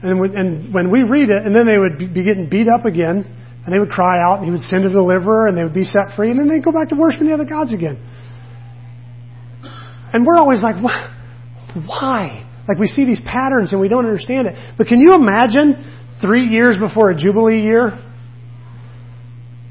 [0.03, 2.85] And when, and when we read it, and then they would be getting beat up
[2.85, 3.27] again,
[3.65, 5.83] and they would cry out, and he would send a deliverer, and they would be
[5.83, 7.99] set free, and then they'd go back to worshiping the other gods again.
[10.13, 10.81] And we're always like,
[11.73, 12.45] why?
[12.67, 14.55] Like we see these patterns and we don't understand it.
[14.77, 15.75] But can you imagine
[16.21, 17.91] three years before a Jubilee year?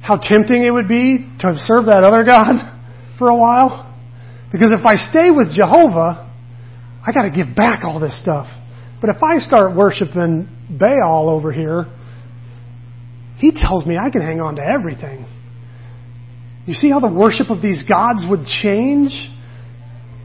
[0.02, 2.56] How tempting it would be to serve that other God
[3.18, 3.84] for a while?
[4.50, 6.28] Because if I stay with Jehovah,
[7.06, 8.46] I gotta give back all this stuff.
[9.00, 11.86] But if I start worshiping Baal over here,
[13.36, 15.26] he tells me I can hang on to everything.
[16.66, 19.30] You see how the worship of these gods would change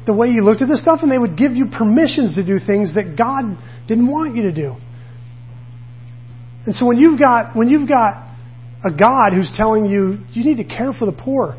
[0.05, 2.59] the way you looked at this stuff, and they would give you permissions to do
[2.59, 4.75] things that God didn't want you to do.
[6.65, 8.35] And so when you've got when you've got
[8.85, 11.57] a God who's telling you you need to care for the poor,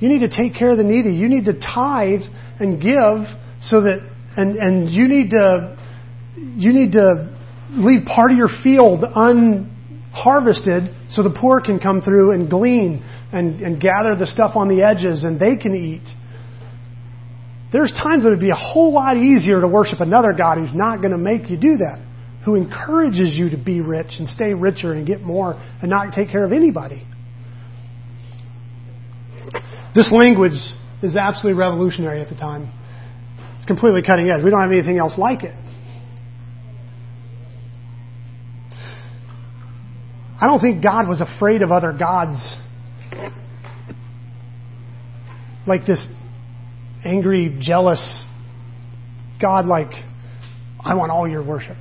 [0.00, 2.22] you need to take care of the needy, you need to tithe
[2.60, 3.26] and give
[3.60, 5.76] so that and and you need to
[6.36, 7.36] you need to
[7.70, 13.60] leave part of your field unharvested so the poor can come through and glean and,
[13.60, 16.02] and gather the stuff on the edges and they can eat.
[17.74, 20.72] There's times that it would be a whole lot easier to worship another God who's
[20.72, 22.00] not going to make you do that,
[22.44, 26.30] who encourages you to be rich and stay richer and get more and not take
[26.30, 27.04] care of anybody.
[29.92, 30.52] This language
[31.02, 32.72] is absolutely revolutionary at the time.
[33.56, 34.44] It's completely cutting edge.
[34.44, 35.54] We don't have anything else like it.
[40.40, 42.54] I don't think God was afraid of other gods
[45.66, 46.06] like this
[47.04, 48.26] angry, jealous
[49.40, 49.92] God, like,
[50.80, 51.76] I want all your worship.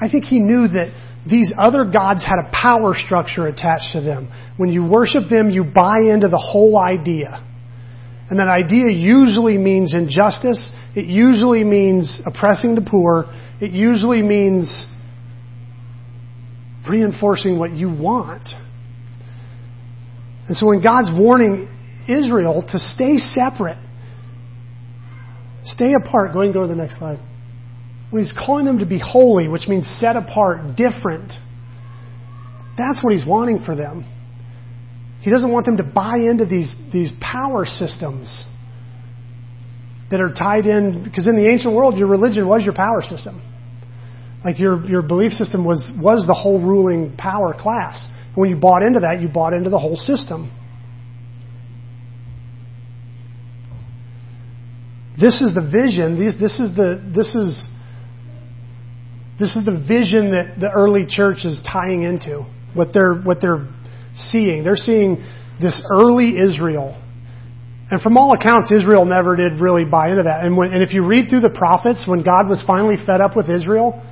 [0.00, 0.92] I think he knew that
[1.28, 4.30] these other gods had a power structure attached to them.
[4.56, 7.42] When you worship them, you buy into the whole idea.
[8.28, 10.70] And that idea usually means injustice.
[10.94, 13.26] It usually means oppressing the poor.
[13.60, 14.86] It usually means
[16.88, 18.48] reinforcing what you want.
[20.48, 21.68] And so when God's warning
[22.06, 23.78] Israel to stay separate,
[25.64, 27.18] stay apart, go ahead and go to the next slide.
[28.10, 31.32] He's calling them to be holy, which means set apart, different,
[32.76, 34.04] that's what he's wanting for them.
[35.20, 38.44] He doesn't want them to buy into these, these power systems
[40.10, 43.40] that are tied in, because in the ancient world, your religion was your power system.
[44.44, 48.06] Like your, your belief system was, was the whole ruling power class.
[48.28, 50.52] And when you bought into that, you bought into the whole system.
[55.20, 56.18] This is the vision.
[56.18, 57.68] This, this is the this is
[59.38, 63.68] this is the vision that the early church is tying into what they're what they're
[64.16, 64.64] seeing.
[64.64, 65.24] They're seeing
[65.60, 67.00] this early Israel.
[67.90, 70.44] And from all accounts, Israel never did really buy into that.
[70.44, 73.36] And, when, and if you read through the prophets, when God was finally fed up
[73.36, 74.02] with Israel,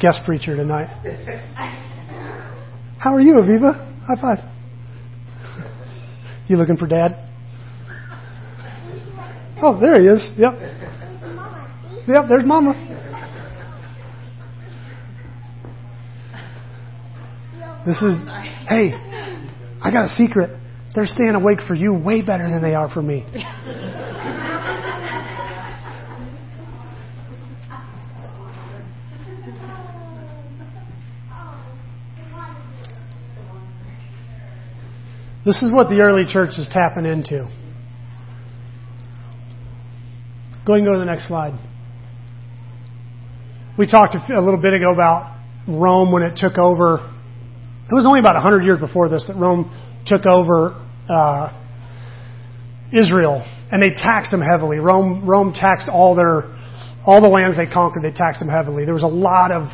[0.00, 0.86] guest preacher tonight.
[2.98, 4.04] How are you, Aviva?
[4.06, 4.57] High five.
[6.48, 7.24] You looking for dad?
[9.60, 10.32] Oh, there he is.
[10.36, 10.54] Yep.
[12.08, 12.72] Yep, there's mama.
[17.84, 18.16] This is,
[18.66, 18.92] hey,
[19.82, 20.58] I got a secret.
[20.94, 23.26] They're staying awake for you way better than they are for me.
[35.48, 37.48] This is what the early church is tapping into.
[40.66, 41.58] Go ahead and go to the next slide.
[43.78, 46.96] We talked a little bit ago about Rome when it took over.
[47.90, 49.72] It was only about 100 years before this that Rome
[50.04, 51.48] took over uh,
[52.92, 53.42] Israel,
[53.72, 54.76] and they taxed them heavily.
[54.76, 56.42] Rome, Rome taxed all their,
[57.06, 58.02] all the lands they conquered.
[58.02, 58.84] They taxed them heavily.
[58.84, 59.70] There was a lot of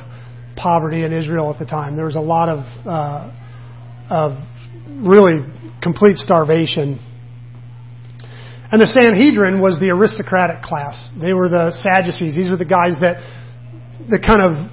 [0.54, 1.96] poverty in Israel at the time.
[1.96, 3.40] There was a lot of uh,
[4.08, 4.38] of
[4.88, 5.40] really
[5.82, 7.00] complete starvation.
[8.70, 11.10] And the Sanhedrin was the aristocratic class.
[11.20, 12.34] They were the Sadducees.
[12.34, 13.22] These were the guys that,
[14.10, 14.70] that kind of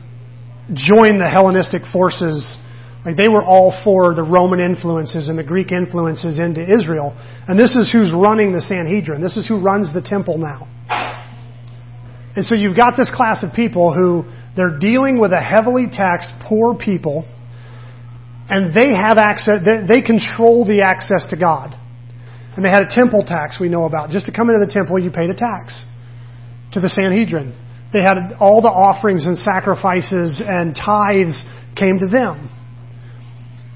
[0.74, 2.57] joined the Hellenistic forces.
[3.05, 7.14] Like they were all for the Roman influences and the Greek influences into Israel.
[7.47, 9.22] And this is who's running the Sanhedrin.
[9.22, 10.68] This is who runs the temple now.
[12.36, 14.24] And so you've got this class of people who
[14.55, 17.26] they're dealing with a heavily taxed poor people
[18.52, 21.74] and they have access, they control the access to God.
[22.54, 24.10] And they had a temple tax we know about.
[24.10, 25.86] Just to come into the temple, you paid a tax
[26.74, 27.56] to the Sanhedrin.
[27.93, 31.41] They had all the offerings and sacrifices and tithes
[31.80, 32.52] came to them.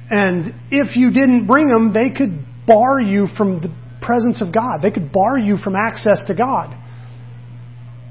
[0.09, 4.81] And if you didn't bring them, they could bar you from the presence of God.
[4.81, 6.75] They could bar you from access to God.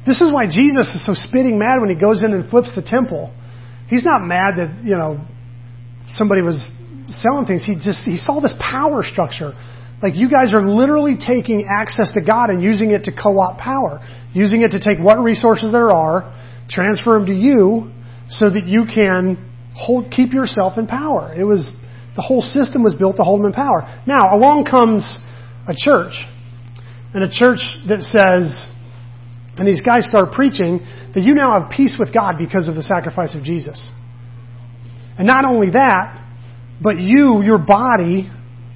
[0.06, 2.82] This is why Jesus is so spitting mad when he goes in and flips the
[2.82, 3.34] temple.
[3.88, 5.28] He's not mad that, you know,
[6.08, 6.70] somebody was
[7.08, 7.64] selling things.
[7.64, 9.52] He just he saw this power structure.
[10.02, 14.00] Like you guys are literally taking access to God and using it to co-opt power,
[14.32, 16.34] using it to take what resources there are,
[16.68, 17.90] transfer them to you,
[18.28, 21.34] so that you can hold keep yourself in power.
[21.34, 21.70] It was
[22.16, 24.02] the whole system was built to hold them in power.
[24.06, 25.18] Now along comes
[25.66, 26.12] a church,
[27.14, 28.68] and a church that says,
[29.56, 30.80] and these guys start preaching
[31.14, 33.90] that you now have peace with God because of the sacrifice of Jesus.
[35.18, 36.20] And not only that,
[36.82, 38.30] but you, your body,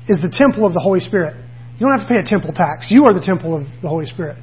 [0.09, 1.37] is the temple of the Holy Spirit.
[1.79, 2.91] You don't have to pay a temple tax.
[2.91, 4.37] You are the temple of the Holy Spirit.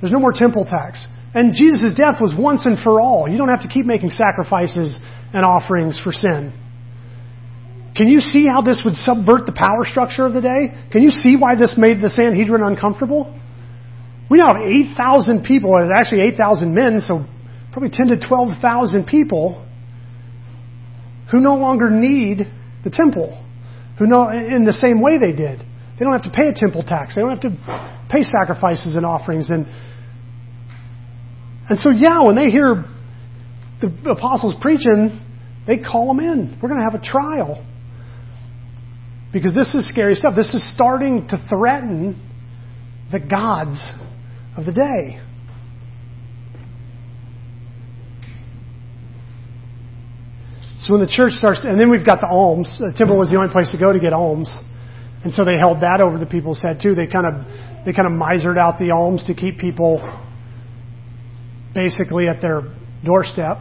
[0.00, 1.06] There's no more temple tax.
[1.34, 3.28] And Jesus' death was once and for all.
[3.28, 4.98] You don't have to keep making sacrifices
[5.32, 6.52] and offerings for sin.
[7.94, 10.72] Can you see how this would subvert the power structure of the day?
[10.92, 13.34] Can you see why this made the Sanhedrin uncomfortable?
[14.30, 17.24] We now have 8,000 people, actually 8,000 men, so
[17.72, 19.66] probably 10 to 12,000 people
[21.30, 22.38] who no longer need
[22.84, 23.44] the temple,
[23.98, 25.60] who know in the same way they did.
[25.60, 27.14] They don't have to pay a temple tax.
[27.14, 29.50] They don't have to pay sacrifices and offerings.
[29.50, 29.66] And,
[31.68, 32.84] and so, yeah, when they hear
[33.80, 35.20] the apostles preaching,
[35.66, 36.58] they call them in.
[36.62, 37.64] We're going to have a trial.
[39.32, 40.34] Because this is scary stuff.
[40.34, 42.24] This is starting to threaten
[43.12, 43.92] the gods
[44.56, 45.20] of the day.
[50.88, 52.80] So when the church starts, and then we've got the alms.
[52.80, 54.48] The temple was the only place to go to get alms,
[55.22, 56.94] and so they held that over the people's head too.
[56.94, 57.44] They kind of
[57.84, 60.00] they kind of misered out the alms to keep people
[61.74, 62.62] basically at their
[63.04, 63.58] doorstep.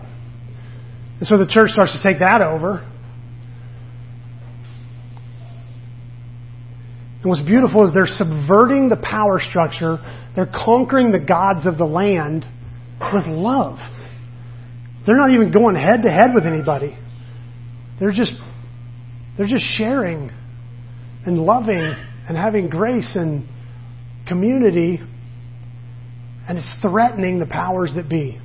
[1.19, 2.79] And so the church starts to take that over.
[7.19, 9.99] And what's beautiful is they're subverting the power structure.
[10.33, 12.45] They're conquering the gods of the land
[13.11, 13.79] with love.
[15.05, 16.97] They're not even going head to head with anybody.
[17.99, 18.33] They're just,
[19.37, 20.31] they're just sharing
[21.25, 21.95] and loving
[22.27, 23.47] and having grace and
[24.27, 24.99] community.
[26.47, 28.39] And it's threatening the powers that be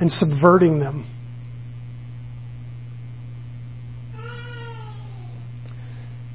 [0.00, 1.14] and subverting them.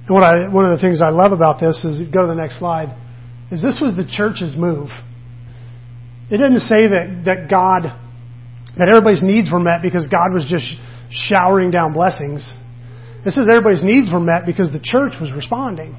[0.05, 2.36] And what I, one of the things I love about this is, go to the
[2.36, 2.97] next slide,
[3.51, 4.89] is this was the church's move.
[6.29, 7.84] It didn't say that, that God,
[8.77, 10.65] that everybody's needs were met because God was just
[11.14, 12.57] showering down blessings.
[13.24, 15.95] This says everybody's needs were met because the church was responding,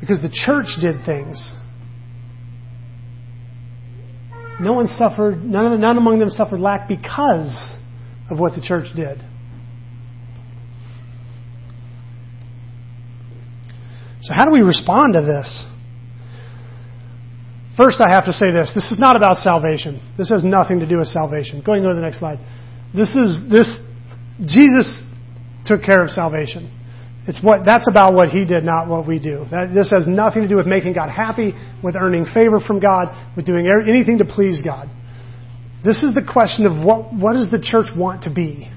[0.00, 1.52] because the church did things.
[4.60, 7.72] No one suffered, none, of, none among them suffered lack because
[8.30, 9.18] of what the church did.
[14.22, 15.64] So, how do we respond to this?
[17.76, 18.72] First, I have to say this.
[18.74, 20.02] This is not about salvation.
[20.18, 21.62] This has nothing to do with salvation.
[21.64, 22.40] Go ahead and go to the next slide.
[22.92, 23.68] This is, this
[24.44, 25.02] Jesus
[25.66, 26.74] took care of salvation.
[27.26, 29.44] It's what, that's about what he did, not what we do.
[29.50, 31.52] That, this has nothing to do with making God happy,
[31.84, 34.88] with earning favor from God, with doing er, anything to please God.
[35.84, 38.70] This is the question of what, what does the church want to be?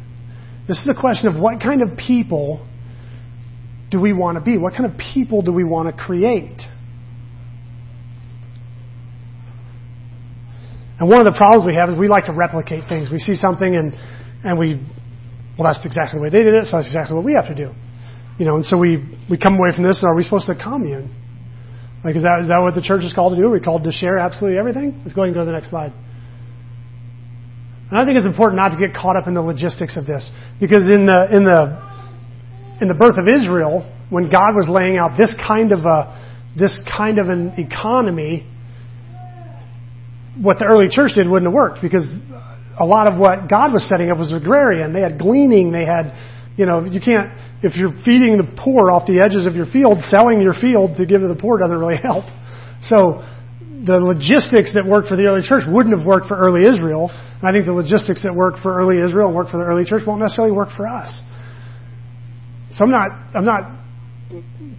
[0.67, 2.67] This is the question of what kind of people
[3.89, 4.57] do we want to be?
[4.57, 6.61] What kind of people do we want to create?
[10.99, 13.09] And one of the problems we have is we like to replicate things.
[13.11, 13.93] We see something and,
[14.43, 14.79] and we
[15.57, 17.55] well, that's exactly the way they did it, so that's exactly what we have to
[17.55, 17.71] do.
[18.39, 20.55] You know, and so we, we come away from this, and are we supposed to
[20.55, 21.13] commune?
[22.03, 23.47] Like, is that, is that what the church is called to do?
[23.47, 25.01] Are we called to share absolutely everything?
[25.03, 25.93] Let's go ahead and go to the next slide.
[27.91, 30.31] And I think it's important not to get caught up in the logistics of this.
[30.59, 31.77] Because in the, in the,
[32.81, 36.17] in the birth of Israel, when God was laying out this kind of a,
[36.57, 38.47] this kind of an economy,
[40.41, 42.07] what the early church did wouldn't have worked because
[42.79, 44.93] a lot of what God was setting up was agrarian.
[44.93, 46.13] They had gleaning, they had
[46.57, 47.31] You know, you can't,
[47.63, 51.05] if you're feeding the poor off the edges of your field, selling your field to
[51.05, 52.25] give to the poor doesn't really help.
[52.81, 53.23] So
[53.85, 57.09] the logistics that worked for the early church wouldn't have worked for early Israel.
[57.09, 59.85] And I think the logistics that worked for early Israel and worked for the early
[59.85, 61.09] church won't necessarily work for us.
[62.77, 63.81] So I'm not, I'm not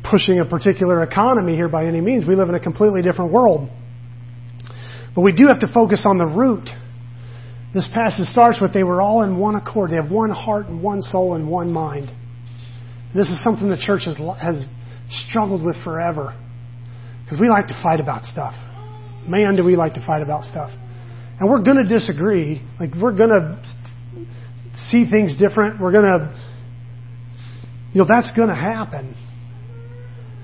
[0.09, 2.27] pushing a particular economy here by any means.
[2.27, 3.69] We live in a completely different world.
[5.15, 6.69] But we do have to focus on the root.
[7.75, 9.91] This passage starts with they were all in one accord.
[9.91, 12.11] They have one heart and one soul and one mind.
[13.15, 14.65] This is something the church has, has
[15.09, 16.39] struggled with forever.
[17.25, 18.55] Because we like to fight about stuff.
[19.27, 20.71] Man, do we like to fight about stuff.
[21.39, 22.63] And we're going to disagree.
[22.79, 23.63] Like, we're going to
[24.91, 25.81] see things different.
[25.81, 26.41] We're going to,
[27.93, 29.17] you know, that's going to happen.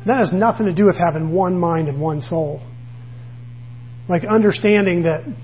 [0.06, 2.62] That has nothing to do with having one mind and one soul.
[4.08, 5.34] Like understanding that, that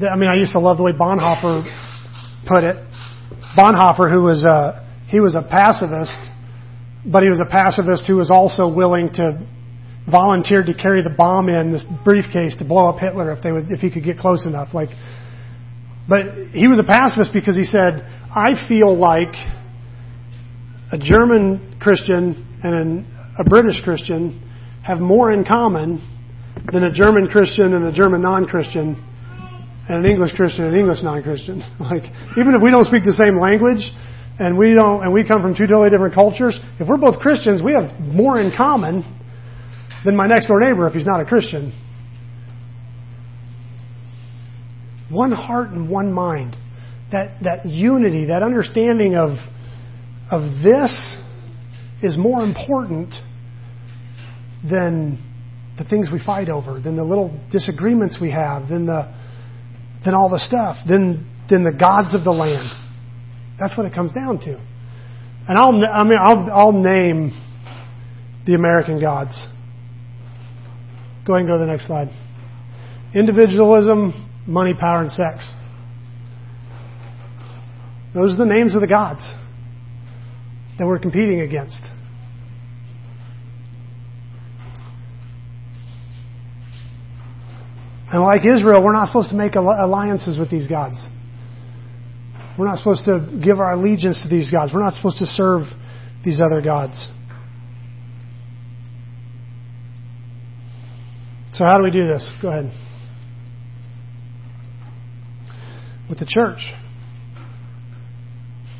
[0.00, 1.64] I mean, I used to love the way Bonhoeffer
[2.46, 2.76] put it.
[3.56, 6.20] Bonhoeffer, who was a, he was a pacifist,
[7.04, 9.46] but he was a pacifist who was also willing to
[10.10, 13.70] volunteer to carry the bomb in this briefcase to blow up Hitler if they would,
[13.70, 14.74] if he could get close enough.
[14.74, 14.90] Like,
[16.08, 19.34] but he was a pacifist because he said, I feel like
[20.92, 24.42] a German Christian and an, a British Christian
[24.84, 26.06] have more in common
[26.70, 29.02] than a German Christian and a German non-Christian
[29.88, 31.62] and an English Christian and an English non-Christian.
[31.80, 32.04] Like,
[32.36, 33.82] even if we don't speak the same language
[34.38, 37.62] and we don't, and we come from two totally different cultures, if we're both Christians,
[37.62, 39.04] we have more in common
[40.04, 41.72] than my next door neighbor if he's not a Christian.
[45.10, 46.56] One heart and one mind.
[47.12, 49.38] That, that unity, that understanding of,
[50.28, 50.92] of this
[52.02, 53.14] is more important
[54.68, 55.22] than
[55.78, 59.14] the things we fight over, than the little disagreements we have, than the
[60.06, 62.70] than all the stuff, than than the gods of the land.
[63.60, 64.58] That's what it comes down to.
[65.48, 67.32] And I'll I mean I'll I'll name
[68.46, 69.48] the American gods.
[71.26, 72.08] Go ahead and go to the next slide.
[73.14, 75.52] Individualism, money, power, and sex.
[78.14, 79.34] Those are the names of the gods
[80.78, 81.82] that we're competing against.
[88.16, 90.96] And like Israel, we're not supposed to make alliances with these gods.
[92.58, 94.72] We're not supposed to give our allegiance to these gods.
[94.72, 95.66] We're not supposed to serve
[96.24, 97.10] these other gods.
[101.52, 102.32] So, how do we do this?
[102.40, 102.72] Go ahead.
[106.08, 106.72] With the church.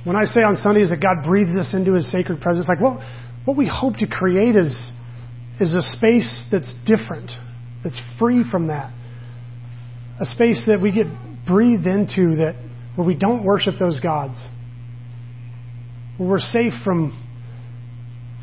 [0.04, 3.00] When I say on Sundays that God breathes us into His sacred presence, like what,
[3.44, 4.94] what we hope to create is,
[5.60, 7.32] is a space that's different,
[7.84, 8.95] that's free from that.
[10.20, 11.06] A space that we get
[11.46, 12.56] breathed into that
[12.96, 14.48] where we don't worship those gods.
[16.16, 17.12] Where we're safe from,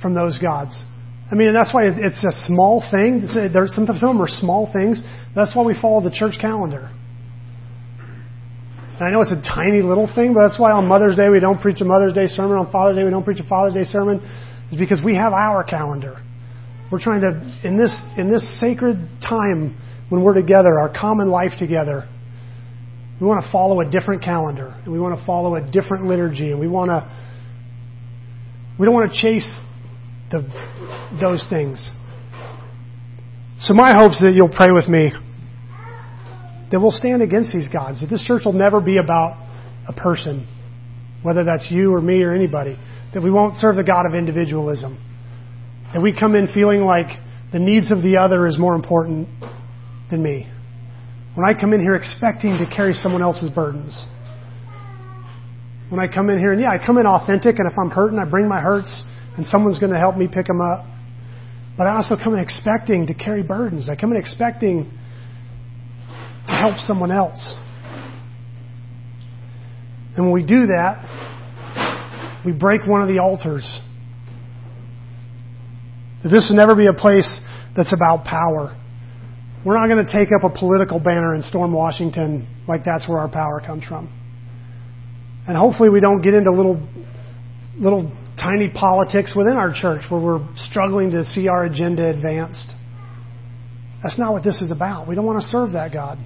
[0.01, 0.83] from those gods.
[1.31, 3.25] I mean, and that's why it's a small thing.
[3.51, 5.01] There's, sometimes some of them are small things.
[5.35, 6.91] That's why we follow the church calendar.
[8.93, 11.39] And I know it's a tiny little thing, but that's why on Mother's Day we
[11.39, 12.57] don't preach a Mother's Day sermon.
[12.57, 14.21] On Father's Day we don't preach a Father's Day sermon.
[14.69, 16.21] It's because we have our calendar.
[16.91, 19.75] We're trying to, in this, in this sacred time
[20.13, 22.07] when we're together, our common life together,
[23.19, 24.79] we want to follow a different calendar.
[24.83, 26.51] And we want to follow a different liturgy.
[26.51, 27.09] And we want to,
[28.77, 29.59] we don't want to chase
[30.29, 30.43] the,
[31.19, 31.89] those things.
[33.57, 35.13] So my hope is that you'll pray with me
[36.71, 38.01] that we'll stand against these gods.
[38.01, 39.43] That this church will never be about
[39.87, 40.47] a person,
[41.23, 42.77] whether that's you or me or anybody.
[43.15, 44.95] That we won't serve the God of individualism.
[45.91, 47.07] That we come in feeling like
[47.51, 49.27] the needs of the other is more important
[50.13, 50.47] than me.
[51.35, 53.99] When I come in here expecting to carry someone else's burdens.
[55.89, 58.19] When I come in here, and yeah, I come in authentic, and if I'm hurting,
[58.19, 59.03] I bring my hurts,
[59.35, 60.85] and someone's going to help me pick them up.
[61.77, 63.89] But I also come in expecting to carry burdens.
[63.89, 64.89] I come in expecting
[66.47, 67.55] to help someone else.
[70.15, 73.81] And when we do that, we break one of the altars.
[76.23, 77.41] This will never be a place
[77.75, 78.79] that's about power.
[79.65, 83.19] We're not going to take up a political banner and storm Washington like that's where
[83.19, 84.11] our power comes from.
[85.47, 86.85] And hopefully we don't get into little,
[87.77, 92.67] little tiny politics within our church where we're struggling to see our agenda advanced.
[94.01, 95.07] That's not what this is about.
[95.07, 96.17] We don't want to serve that God.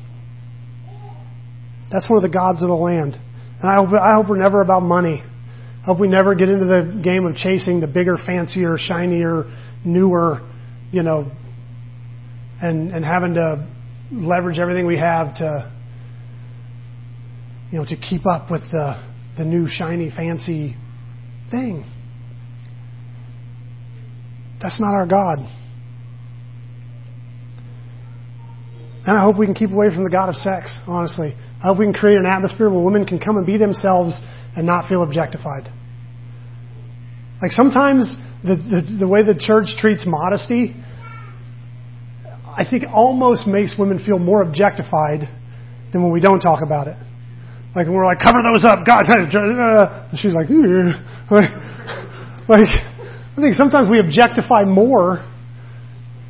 [1.92, 3.14] That's one of the gods of the land.
[3.62, 5.24] And I hope, I hope we're never about money.
[5.24, 9.46] I hope we never get into the game of chasing the bigger, fancier, shinier,
[9.86, 10.42] newer,
[10.92, 11.32] you know,
[12.62, 13.68] and, and having to
[14.12, 15.72] leverage everything we have to,
[17.72, 19.04] you know, to keep up with the,
[19.38, 20.76] the new shiny fancy
[21.52, 21.86] thing.
[24.62, 25.40] That's not our God.
[29.06, 31.34] And I hope we can keep away from the God of sex, honestly.
[31.64, 34.20] I hope we can create an atmosphere where women can come and be themselves
[34.56, 35.72] and not feel objectified.
[37.42, 40.76] Like sometimes the, the, the way the church treats modesty,
[42.58, 45.30] I think almost makes women feel more objectified
[45.94, 46.98] than when we don't talk about it.
[47.76, 50.50] Like we're like, cover those up, God, and she's like,
[51.32, 51.54] like,
[52.50, 55.24] like, I think sometimes we objectify more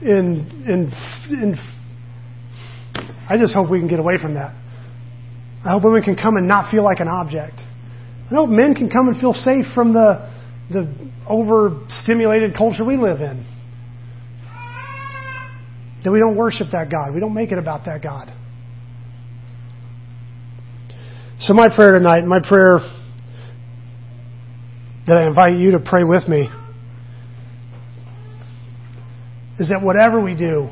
[0.02, 0.92] in, in,
[1.32, 1.56] in,
[3.30, 4.54] I just hope we can get away from that.
[5.64, 7.62] I hope women can come and not feel like an object.
[8.30, 10.30] I hope men can come and feel safe from the,
[10.70, 10.94] the
[11.26, 13.46] overstimulated culture we live in.
[16.12, 17.14] We don't worship that God.
[17.14, 18.34] We don't make it about that God.
[21.40, 22.80] So, my prayer tonight, my prayer
[25.06, 26.50] that I invite you to pray with me,
[29.60, 30.70] is that whatever we do,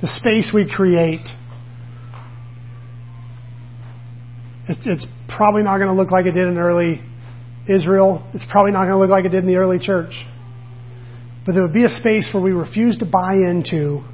[0.00, 1.26] the space we create,
[4.68, 7.00] it's, probably not going to look like it did in early
[7.66, 8.28] Israel.
[8.34, 10.12] It's probably not going to look like it did in the early church.
[11.50, 14.04] But there would be a space where we refuse to buy into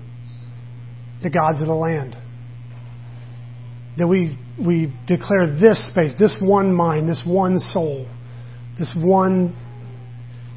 [1.22, 2.16] the gods of the land.
[3.98, 8.08] That we, we declare this space, this one mind, this one soul,
[8.78, 9.54] this one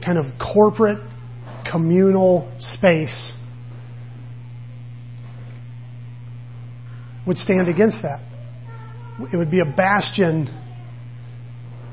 [0.05, 0.99] kind of corporate,
[1.69, 3.35] communal space
[7.27, 8.21] would stand against that.
[9.33, 10.47] It would be a bastion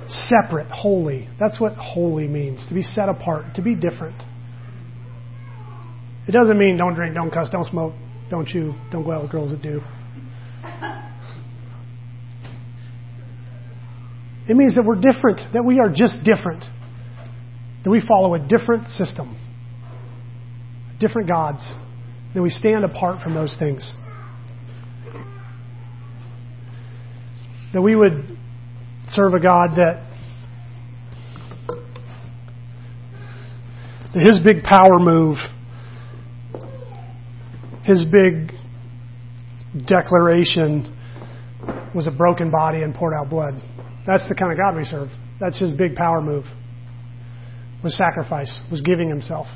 [0.06, 1.28] separate, holy.
[1.40, 4.22] That's what holy means to be set apart, to be different.
[6.28, 7.94] It doesn't mean don't drink, don't cuss, don't smoke,
[8.30, 9.80] don't chew, don't go out with girls that do.
[14.48, 16.64] It means that we're different, that we are just different,
[17.84, 19.36] that we follow a different system,
[21.00, 21.74] different gods,
[22.34, 23.94] that we stand apart from those things.
[27.72, 28.36] That we would
[29.10, 30.04] serve a God that
[34.12, 35.36] his big power move,
[37.86, 38.52] his big
[39.86, 40.92] declaration
[41.94, 43.54] was a broken body and poured out blood.
[44.06, 45.08] That's the kind of God we serve.
[45.38, 46.44] That's his big power move.
[47.84, 49.46] Was sacrifice, was giving himself.